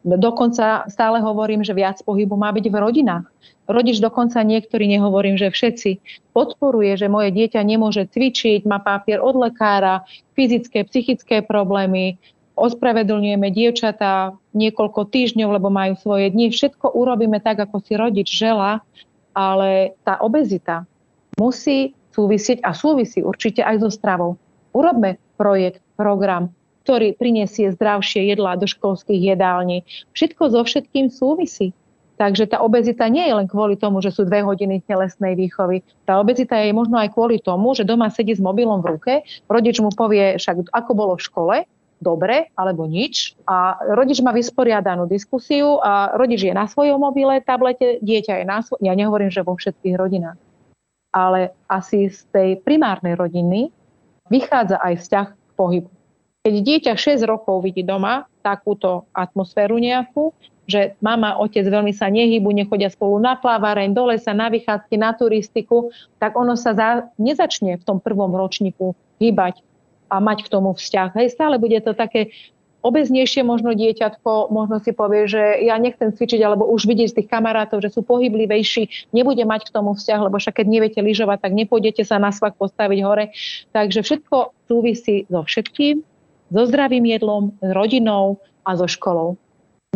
Dokonca 0.05 0.89
stále 0.89 1.21
hovorím, 1.21 1.61
že 1.61 1.77
viac 1.77 2.01
pohybu 2.01 2.37
má 2.41 2.49
byť 2.53 2.65
v 2.73 2.77
rodinách. 2.77 3.29
Rodič 3.69 4.01
dokonca 4.01 4.41
niektorí, 4.45 4.85
nehovorím, 4.89 5.41
že 5.41 5.49
všetci, 5.49 6.01
podporuje, 6.37 6.97
že 7.01 7.09
moje 7.09 7.33
dieťa 7.33 7.61
nemôže 7.65 8.05
cvičiť, 8.09 8.69
má 8.69 8.81
papier 8.81 9.21
od 9.21 9.37
lekára, 9.37 10.05
fyzické, 10.37 10.85
psychické 10.89 11.41
problémy, 11.41 12.21
ospravedlňujeme 12.55 13.51
dievčatá 13.51 14.35
niekoľko 14.55 15.11
týždňov, 15.11 15.49
lebo 15.59 15.69
majú 15.71 15.99
svoje 15.99 16.31
dni. 16.31 16.55
Všetko 16.55 16.95
urobíme 16.95 17.43
tak, 17.43 17.59
ako 17.59 17.83
si 17.83 17.99
rodič 17.99 18.31
žela, 18.31 18.83
ale 19.35 19.99
tá 20.07 20.23
obezita 20.23 20.87
musí 21.35 21.93
súvisieť 22.15 22.63
a 22.63 22.71
súvisí 22.71 23.21
určite 23.21 23.61
aj 23.67 23.83
so 23.83 23.91
stravou. 23.91 24.39
Urobme 24.71 25.19
projekt, 25.35 25.83
program, 25.99 26.55
ktorý 26.87 27.19
prinesie 27.19 27.75
zdravšie 27.75 28.31
jedlá 28.31 28.55
do 28.55 28.71
školských 28.71 29.35
jedální. 29.35 29.83
Všetko 30.15 30.55
so 30.55 30.63
všetkým 30.63 31.11
súvisí. 31.11 31.75
Takže 32.15 32.47
tá 32.47 32.63
obezita 32.63 33.11
nie 33.11 33.27
je 33.27 33.35
len 33.35 33.51
kvôli 33.51 33.75
tomu, 33.75 33.99
že 33.99 34.15
sú 34.15 34.23
dve 34.23 34.47
hodiny 34.47 34.87
telesnej 34.87 35.35
výchovy. 35.35 35.83
Tá 36.07 36.23
obezita 36.23 36.55
je 36.63 36.71
možno 36.71 37.03
aj 37.03 37.11
kvôli 37.11 37.43
tomu, 37.43 37.75
že 37.75 37.83
doma 37.83 38.07
sedí 38.07 38.31
s 38.31 38.39
mobilom 38.39 38.79
v 38.79 38.95
ruke, 38.95 39.13
rodič 39.51 39.83
mu 39.83 39.91
povie 39.91 40.39
však, 40.39 40.71
ako 40.71 40.91
bolo 40.95 41.19
v 41.19 41.27
škole, 41.27 41.57
dobre 42.05 42.53
alebo 42.53 42.85
nič 42.85 43.33
a 43.49 43.81
rodič 43.97 44.21
má 44.21 44.37
vysporiadanú 44.37 45.09
diskusiu 45.09 45.81
a 45.81 46.13
rodič 46.13 46.45
je 46.45 46.53
na 46.53 46.69
svojom 46.69 47.01
mobile, 47.01 47.41
tablete, 47.41 48.05
dieťa 48.05 48.41
je 48.41 48.45
na 48.45 48.61
svojom, 48.61 48.85
ja 48.85 48.93
nehovorím, 48.93 49.33
že 49.33 49.41
vo 49.41 49.57
všetkých 49.57 49.97
rodinách, 49.97 50.37
ale 51.09 51.57
asi 51.65 52.13
z 52.13 52.21
tej 52.29 52.51
primárnej 52.61 53.17
rodiny 53.17 53.73
vychádza 54.29 54.77
aj 54.85 54.95
vzťah 55.01 55.27
k 55.33 55.51
pohybu. 55.57 55.91
Keď 56.45 56.55
dieťa 56.61 56.93
6 56.93 57.25
rokov 57.25 57.65
vidí 57.65 57.81
doma 57.81 58.29
takúto 58.45 59.09
atmosféru 59.17 59.81
nejakú, 59.81 60.37
že 60.69 60.97
mama, 61.01 61.41
otec 61.41 61.65
veľmi 61.65 61.93
sa 61.93 62.09
nehybu, 62.09 62.53
nechodia 62.53 62.93
spolu 62.93 63.21
na 63.21 63.37
plávareň, 63.37 63.93
do 63.97 64.13
lesa, 64.13 64.37
na 64.37 64.53
vychádzky, 64.53 64.97
na 64.97 65.17
turistiku, 65.17 65.89
tak 66.21 66.37
ono 66.37 66.57
sa 66.57 66.77
za, 66.77 66.89
nezačne 67.17 67.81
v 67.81 67.85
tom 67.85 67.97
prvom 67.97 68.33
ročníku 68.33 68.93
hýbať 69.21 69.61
a 70.15 70.23
mať 70.23 70.47
k 70.47 70.53
tomu 70.55 70.71
vzťah. 70.79 71.19
Hej, 71.19 71.35
stále 71.35 71.59
bude 71.59 71.75
to 71.83 71.91
také 71.91 72.31
obeznejšie 72.85 73.41
možno 73.43 73.73
dieťatko 73.73 74.53
možno 74.53 74.77
si 74.85 74.93
povie, 74.93 75.25
že 75.25 75.41
ja 75.65 75.81
nechcem 75.81 76.13
cvičiť, 76.13 76.45
alebo 76.45 76.69
už 76.69 76.85
vidieť 76.85 77.09
z 77.11 77.17
tých 77.19 77.33
kamarátov, 77.33 77.81
že 77.81 77.89
sú 77.89 78.05
pohyblivejší, 78.05 79.11
nebude 79.17 79.41
mať 79.49 79.73
k 79.73 79.75
tomu 79.75 79.97
vzťah, 79.97 80.21
lebo 80.29 80.37
však 80.37 80.61
keď 80.61 80.67
neviete 80.69 81.01
lyžovať, 81.01 81.49
tak 81.49 81.57
nepôjdete 81.57 82.05
sa 82.05 82.21
na 82.21 82.29
svak 82.29 82.61
postaviť 82.61 83.01
hore. 83.01 83.33
Takže 83.73 84.05
všetko 84.05 84.69
súvisí 84.69 85.25
so 85.33 85.41
všetkým, 85.41 86.05
so 86.53 86.63
zdravým 86.69 87.09
jedlom, 87.09 87.57
s 87.65 87.71
rodinou 87.73 88.37
a 88.69 88.77
so 88.77 88.85
školou. 88.85 89.41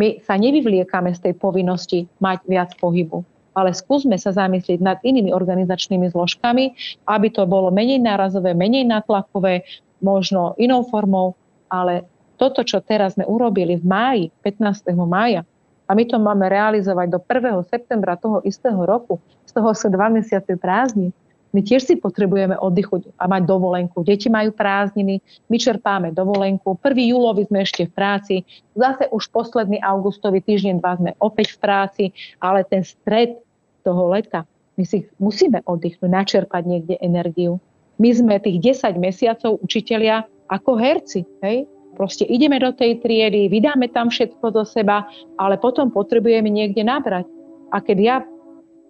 My 0.00 0.24
sa 0.24 0.40
nevyvliekame 0.40 1.12
z 1.12 1.28
tej 1.28 1.35
povinnosti 1.37 2.09
mať 2.24 2.40
viac 2.48 2.72
pohybu 2.81 3.22
ale 3.59 3.74
skúsme 3.74 4.14
sa 4.14 4.31
zamyslieť 4.31 4.78
nad 4.78 5.02
inými 5.02 5.35
organizačnými 5.35 6.14
zložkami, 6.14 6.78
aby 7.11 7.26
to 7.35 7.42
bolo 7.42 7.74
menej 7.74 7.98
nárazové, 7.98 8.54
menej 8.54 8.87
natlakové, 8.87 9.66
možno 10.00 10.54
inou 10.58 10.87
formou, 10.87 11.34
ale 11.68 12.06
toto, 12.38 12.62
čo 12.62 12.78
teraz 12.78 13.18
sme 13.18 13.26
urobili 13.26 13.76
v 13.76 13.84
máji, 13.84 14.24
15. 14.46 14.94
mája, 15.04 15.42
a 15.88 15.96
my 15.96 16.04
to 16.04 16.20
máme 16.20 16.44
realizovať 16.52 17.16
do 17.16 17.18
1. 17.24 17.64
septembra 17.72 18.14
toho 18.20 18.44
istého 18.44 18.78
roku, 18.84 19.16
z 19.48 19.56
toho 19.56 19.72
sa 19.72 19.88
dva 19.88 20.12
mesiace 20.12 20.52
prázdni, 20.54 21.16
my 21.48 21.64
tiež 21.64 21.88
si 21.88 21.94
potrebujeme 21.96 22.61
oddychuť 22.61 23.16
a 23.16 23.24
mať 23.24 23.42
dovolenku. 23.48 24.04
Deti 24.04 24.28
majú 24.28 24.52
prázdniny, 24.52 25.24
my 25.48 25.56
čerpáme 25.56 26.12
dovolenku. 26.12 26.76
1. 26.76 27.08
júlovi 27.08 27.48
sme 27.48 27.64
ešte 27.64 27.88
v 27.88 27.92
práci, 27.96 28.34
zase 28.76 29.08
už 29.08 29.32
posledný 29.32 29.80
augustový 29.80 30.44
týždeň, 30.44 30.76
dva 30.76 31.00
sme 31.00 31.16
opäť 31.24 31.56
v 31.56 31.58
práci, 31.58 32.04
ale 32.37 32.68
ten 32.68 32.84
stred 32.84 33.40
toho 33.80 34.12
leta, 34.12 34.44
my 34.76 34.84
si 34.84 35.08
musíme 35.16 35.64
oddychnúť, 35.64 36.11
načerpať 36.12 36.62
niekde 36.68 36.94
energiu. 37.00 37.58
My 37.98 38.11
sme 38.14 38.38
tých 38.38 38.78
10 38.78 38.94
mesiacov 38.98 39.58
učitelia 39.62 40.26
ako 40.48 40.78
herci. 40.78 41.26
Hej? 41.42 41.66
Proste 41.98 42.24
ideme 42.30 42.62
do 42.62 42.70
tej 42.70 43.02
triedy, 43.02 43.50
vydáme 43.50 43.90
tam 43.90 44.06
všetko 44.06 44.54
do 44.54 44.62
seba, 44.62 45.11
ale 45.34 45.58
potom 45.58 45.90
potrebujeme 45.90 46.46
niekde 46.46 46.87
nabrať. 46.87 47.26
A 47.74 47.82
keď 47.82 47.98
ja 47.98 48.16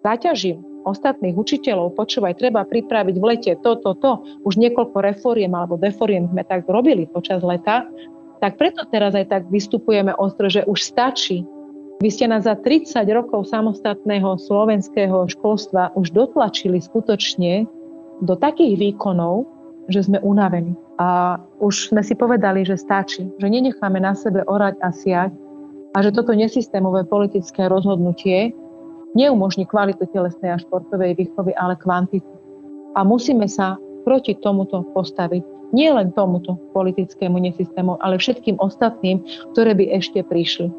zaťažím 0.05 0.61
ostatných 0.85 1.35
učiteľov, 1.35 1.97
počúvaj, 1.97 2.37
treba 2.37 2.63
pripraviť 2.63 3.15
v 3.17 3.25
lete 3.25 3.51
to, 3.65 3.81
to, 3.81 3.97
to, 3.99 4.11
už 4.45 4.55
niekoľko 4.61 5.01
reforiem 5.03 5.51
alebo 5.51 5.75
deforiem 5.75 6.29
sme 6.31 6.45
tak 6.45 6.69
robili 6.69 7.09
počas 7.09 7.43
leta, 7.43 7.83
tak 8.39 8.55
preto 8.55 8.87
teraz 8.87 9.17
aj 9.17 9.27
tak 9.27 9.43
vystupujeme 9.51 10.15
ostro, 10.15 10.47
že 10.47 10.63
už 10.63 10.79
stačí. 10.79 11.43
Vy 11.99 12.07
ste 12.15 12.31
nás 12.31 12.47
za 12.47 12.55
30 12.55 12.95
rokov 13.11 13.51
samostatného 13.51 14.39
slovenského 14.39 15.27
školstva 15.27 15.91
už 15.99 16.15
dotlačili 16.15 16.79
skutočne 16.79 17.67
do 18.21 18.35
takých 18.35 18.79
výkonov, 18.79 19.47
že 19.89 20.05
sme 20.05 20.21
unavení. 20.21 20.77
A 21.01 21.39
už 21.63 21.89
sme 21.89 22.03
si 22.05 22.13
povedali, 22.13 22.61
že 22.67 22.77
stačí, 22.77 23.25
že 23.39 23.47
nenecháme 23.47 23.97
na 23.97 24.13
sebe 24.13 24.45
orať 24.45 24.75
a 24.83 24.89
siať 24.93 25.31
a 25.95 25.97
že 26.05 26.13
toto 26.13 26.35
nesystémové 26.37 27.07
politické 27.07 27.65
rozhodnutie 27.65 28.53
neumožní 29.17 29.65
kvalitu 29.65 30.05
telesnej 30.13 30.53
a 30.53 30.61
športovej 30.61 31.17
výchovy, 31.17 31.57
ale 31.57 31.73
kvantitu. 31.81 32.29
A 32.93 33.01
musíme 33.01 33.49
sa 33.49 33.77
proti 34.05 34.37
tomuto 34.37 34.85
postaviť. 34.93 35.73
Nie 35.73 35.93
len 35.93 36.13
tomuto 36.13 36.57
politickému 36.73 37.37
nesystému, 37.37 38.01
ale 38.01 38.17
všetkým 38.17 38.57
ostatným, 38.57 39.21
ktoré 39.53 39.77
by 39.77 39.85
ešte 39.97 40.25
prišli. 40.25 40.69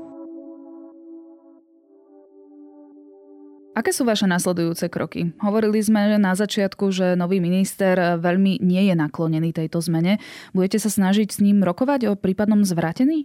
Aké 3.81 3.97
sú 3.97 4.05
vaše 4.05 4.29
nasledujúce 4.29 4.93
kroky? 4.93 5.33
Hovorili 5.40 5.81
sme 5.81 6.21
na 6.21 6.37
začiatku, 6.37 6.93
že 6.93 7.16
nový 7.16 7.40
minister 7.40 8.21
veľmi 8.21 8.61
nie 8.61 8.93
je 8.93 8.93
naklonený 8.93 9.57
tejto 9.57 9.81
zmene. 9.81 10.21
Budete 10.53 10.77
sa 10.77 10.93
snažiť 10.93 11.33
s 11.33 11.40
ním 11.40 11.64
rokovať 11.64 12.12
o 12.12 12.19
prípadnom 12.21 12.61
zvratení? 12.61 13.25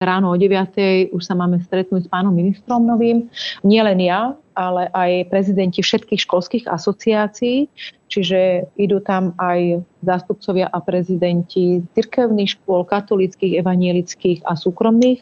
Ráno 0.00 0.32
o 0.32 0.36
9. 0.40 1.12
už 1.12 1.20
sa 1.20 1.36
máme 1.36 1.60
stretnúť 1.60 2.08
s 2.08 2.10
pánom 2.10 2.32
ministrom 2.32 2.88
novým. 2.88 3.28
Nielen 3.60 4.00
ja, 4.00 4.32
ale 4.56 4.88
aj 4.96 5.28
prezidenti 5.28 5.84
všetkých 5.84 6.24
školských 6.24 6.64
asociácií, 6.72 7.68
čiže 8.08 8.72
idú 8.80 8.96
tam 9.04 9.36
aj 9.36 9.84
zástupcovia 10.08 10.72
a 10.72 10.80
prezidenti 10.80 11.84
cirkevných 11.92 12.56
škôl, 12.56 12.88
katolických, 12.88 13.60
evanielických 13.60 14.40
a 14.48 14.56
súkromných. 14.56 15.20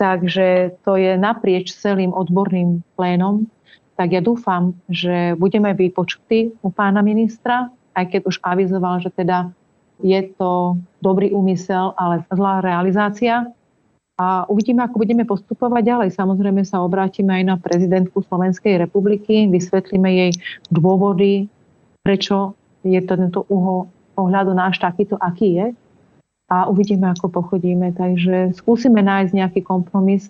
Takže 0.00 0.80
to 0.80 0.96
je 0.96 1.12
naprieč 1.20 1.76
celým 1.76 2.16
odborným 2.16 2.80
plénom 2.96 3.52
tak 3.96 4.08
ja 4.16 4.24
dúfam, 4.24 4.72
že 4.88 5.36
budeme 5.36 5.72
vypočutí 5.76 6.56
u 6.64 6.68
pána 6.72 7.04
ministra, 7.04 7.68
aj 7.92 8.08
keď 8.08 8.20
už 8.24 8.36
avizoval, 8.40 9.04
že 9.04 9.12
teda 9.12 9.52
je 10.02 10.20
to 10.34 10.80
dobrý 11.04 11.30
úmysel, 11.30 11.94
ale 11.94 12.24
zlá 12.32 12.64
realizácia. 12.64 13.46
A 14.20 14.44
uvidíme, 14.46 14.84
ako 14.84 15.02
budeme 15.02 15.24
postupovať 15.24 15.82
ďalej. 15.82 16.08
Samozrejme 16.14 16.62
sa 16.68 16.84
obrátime 16.84 17.42
aj 17.42 17.44
na 17.48 17.56
prezidentku 17.56 18.22
Slovenskej 18.22 18.78
republiky, 18.78 19.48
vysvetlíme 19.48 20.08
jej 20.08 20.32
dôvody, 20.68 21.48
prečo 22.04 22.54
je 22.84 22.98
tento 23.02 23.46
uhol 23.48 23.88
pohľadu 24.18 24.52
náš 24.52 24.78
takýto, 24.82 25.16
aký 25.16 25.58
je. 25.58 25.66
A 26.52 26.68
uvidíme, 26.68 27.08
ako 27.08 27.32
pochodíme. 27.32 27.96
Takže 27.96 28.52
skúsime 28.52 29.00
nájsť 29.00 29.32
nejaký 29.32 29.60
kompromis 29.64 30.28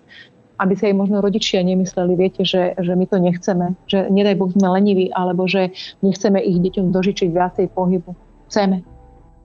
aby 0.63 0.79
sa 0.79 0.87
aj 0.89 0.97
možno 0.97 1.19
rodičia 1.19 1.67
nemysleli, 1.67 2.15
viete, 2.15 2.47
že, 2.47 2.79
že 2.79 2.95
my 2.95 3.05
to 3.11 3.19
nechceme, 3.19 3.75
že 3.91 4.07
nedaj 4.07 4.39
Boh 4.39 4.51
sme 4.55 4.71
leniví, 4.71 5.11
alebo 5.11 5.51
že 5.51 5.75
nechceme 6.07 6.39
ich 6.39 6.63
deťom 6.63 6.95
dožičiť 6.95 7.29
viacej 7.35 7.67
pohybu. 7.75 8.15
Chceme. 8.47 8.87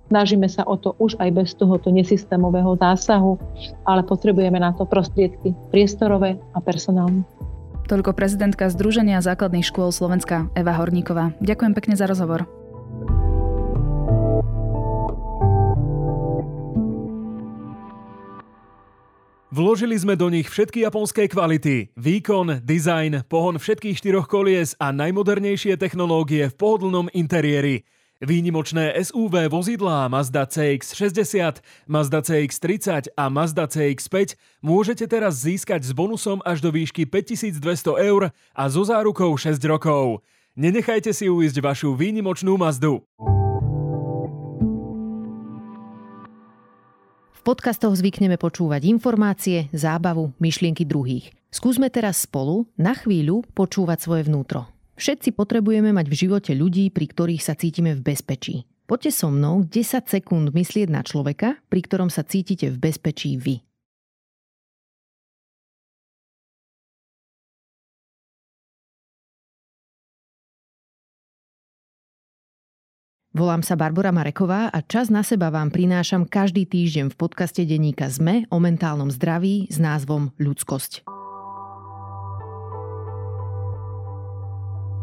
Snažíme 0.08 0.48
sa 0.48 0.64
o 0.64 0.80
to 0.80 0.96
už 1.04 1.20
aj 1.20 1.30
bez 1.36 1.52
tohoto 1.60 1.92
nesystémového 1.92 2.80
zásahu, 2.80 3.36
ale 3.84 4.08
potrebujeme 4.08 4.56
na 4.56 4.72
to 4.72 4.88
prostriedky 4.88 5.52
priestorové 5.74 6.40
a 6.56 6.64
personálne. 6.64 7.28
Toľko 7.92 8.16
prezidentka 8.16 8.68
Združenia 8.72 9.20
základných 9.20 9.68
škôl 9.68 9.92
Slovenska 9.92 10.48
Eva 10.56 10.76
Horníková. 10.76 11.36
Ďakujem 11.44 11.74
pekne 11.76 11.96
za 12.00 12.08
rozhovor. 12.08 12.48
Vložili 19.58 19.98
sme 19.98 20.14
do 20.14 20.30
nich 20.30 20.46
všetky 20.46 20.86
japonské 20.86 21.26
kvality, 21.26 21.90
výkon, 21.98 22.62
dizajn, 22.62 23.26
pohon 23.26 23.58
všetkých 23.58 23.98
štyroch 23.98 24.30
kolies 24.30 24.78
a 24.78 24.94
najmodernejšie 24.94 25.82
technológie 25.82 26.54
v 26.54 26.54
pohodlnom 26.54 27.10
interiéri. 27.10 27.82
Výnimočné 28.22 28.94
SUV 29.02 29.50
vozidlá 29.50 30.14
Mazda 30.14 30.46
CX-60, 30.46 31.66
Mazda 31.90 32.22
CX-30 32.22 33.18
a 33.18 33.34
Mazda 33.34 33.66
CX-5 33.66 34.38
môžete 34.62 35.10
teraz 35.10 35.42
získať 35.42 35.90
s 35.90 35.92
bonusom 35.98 36.38
až 36.46 36.62
do 36.62 36.70
výšky 36.70 37.10
5200 37.10 37.58
eur 37.98 38.30
a 38.54 38.64
so 38.70 38.86
zárukou 38.86 39.34
6 39.34 39.58
rokov. 39.66 40.22
Nenechajte 40.54 41.10
si 41.10 41.34
uísť 41.34 41.66
vašu 41.66 41.98
výnimočnú 41.98 42.62
Mazdu. 42.62 43.02
Podcastoch 47.48 47.96
zvykneme 47.96 48.36
počúvať 48.36 48.84
informácie, 48.92 49.72
zábavu, 49.72 50.36
myšlienky 50.36 50.84
druhých. 50.84 51.32
Skúsme 51.48 51.88
teraz 51.88 52.28
spolu 52.28 52.68
na 52.76 52.92
chvíľu 52.92 53.48
počúvať 53.56 54.04
svoje 54.04 54.28
vnútro. 54.28 54.68
Všetci 55.00 55.32
potrebujeme 55.32 55.96
mať 55.96 56.12
v 56.12 56.20
živote 56.28 56.52
ľudí, 56.52 56.92
pri 56.92 57.08
ktorých 57.08 57.40
sa 57.40 57.56
cítime 57.56 57.96
v 57.96 58.04
bezpečí. 58.04 58.68
Poďte 58.84 59.16
so 59.16 59.32
mnou 59.32 59.64
10 59.64 59.80
sekúnd 60.12 60.52
myslieť 60.52 60.92
na 60.92 61.08
človeka, 61.08 61.56
pri 61.72 61.88
ktorom 61.88 62.12
sa 62.12 62.28
cítite 62.28 62.68
v 62.68 62.84
bezpečí 62.84 63.40
vy. 63.40 63.64
Volám 73.38 73.62
sa 73.62 73.78
Barbara 73.78 74.10
Mareková 74.10 74.74
a 74.74 74.82
čas 74.82 75.14
na 75.14 75.22
seba 75.22 75.54
vám 75.54 75.70
prinášam 75.70 76.26
každý 76.26 76.66
týždeň 76.66 77.14
v 77.14 77.20
podcaste 77.22 77.62
denníka 77.70 78.10
ZME 78.10 78.50
o 78.50 78.58
mentálnom 78.58 79.14
zdraví 79.14 79.70
s 79.70 79.78
názvom 79.78 80.34
Ľudskosť. 80.42 81.17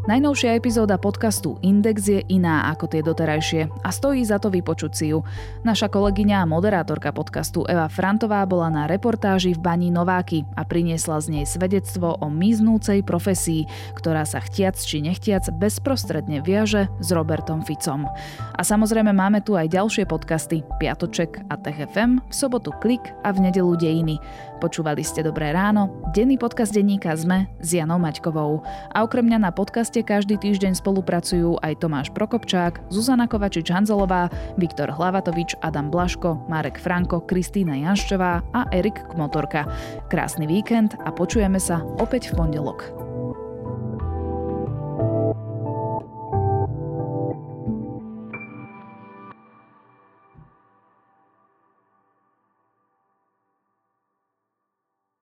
Najnovšia 0.05 0.61
epizóda 0.61 1.01
podcastu 1.01 1.57
Index 1.65 2.05
je 2.05 2.21
iná 2.29 2.69
ako 2.69 2.93
tie 2.93 3.01
doterajšie 3.01 3.73
a 3.73 3.89
stojí 3.89 4.21
za 4.21 4.37
to 4.37 4.53
vypočuť 4.53 4.93
si 4.93 5.17
ju. 5.17 5.25
Naša 5.65 5.89
kolegyňa 5.89 6.45
a 6.45 6.51
moderátorka 6.51 7.09
podcastu 7.09 7.65
Eva 7.65 7.89
Frantová 7.89 8.45
bola 8.45 8.69
na 8.69 8.85
reportáži 8.85 9.57
v 9.57 9.65
Bani 9.65 9.89
Nováky 9.89 10.45
a 10.61 10.69
priniesla 10.69 11.25
z 11.25 11.41
nej 11.41 11.47
svedectvo 11.49 12.21
o 12.21 12.29
miznúcej 12.29 13.01
profesii, 13.01 13.65
ktorá 13.97 14.29
sa 14.29 14.45
chtiac 14.45 14.77
či 14.77 15.01
nechtiac 15.01 15.49
bezprostredne 15.57 16.45
viaže 16.45 16.93
s 17.01 17.09
Robertom 17.09 17.65
Ficom. 17.65 18.05
A 18.53 18.61
samozrejme 18.61 19.09
máme 19.17 19.41
tu 19.41 19.57
aj 19.57 19.73
ďalšie 19.73 20.05
podcasty 20.05 20.69
Piatoček 20.85 21.49
a 21.49 21.57
TechFM, 21.57 22.21
v 22.21 22.35
sobotu 22.37 22.77
Klik 22.85 23.17
a 23.25 23.33
v 23.33 23.49
nedelu 23.49 23.73
Dejiny. 23.81 24.21
Počúvali 24.65 25.05
ste 25.05 25.21
Dobré 25.21 25.53
ráno, 25.53 25.93
denný 26.17 26.41
podcast 26.41 26.73
denníka 26.73 27.13
ZME 27.13 27.53
s 27.61 27.77
Janou 27.77 28.01
Maťkovou. 28.01 28.65
A 28.97 29.05
okrem 29.05 29.29
mňa 29.29 29.45
na 29.45 29.53
podcaste 29.53 30.01
každý 30.01 30.41
týždeň 30.41 30.81
spolupracujú 30.81 31.61
aj 31.61 31.85
Tomáš 31.85 32.09
Prokopčák, 32.17 32.89
Zuzana 32.89 33.29
Kovačič-Hanzelová, 33.29 34.33
Viktor 34.57 34.89
Hlavatovič, 34.89 35.53
Adam 35.61 35.93
Blaško, 35.93 36.49
Marek 36.49 36.81
Franko, 36.81 37.21
Kristýna 37.29 37.77
Janščová 37.77 38.41
a 38.57 38.65
Erik 38.73 39.05
Kmotorka. 39.13 39.69
Krásny 40.09 40.49
víkend 40.49 40.97
a 41.05 41.13
počujeme 41.13 41.61
sa 41.61 41.85
opäť 42.01 42.33
v 42.33 42.41
pondelok. 42.41 42.94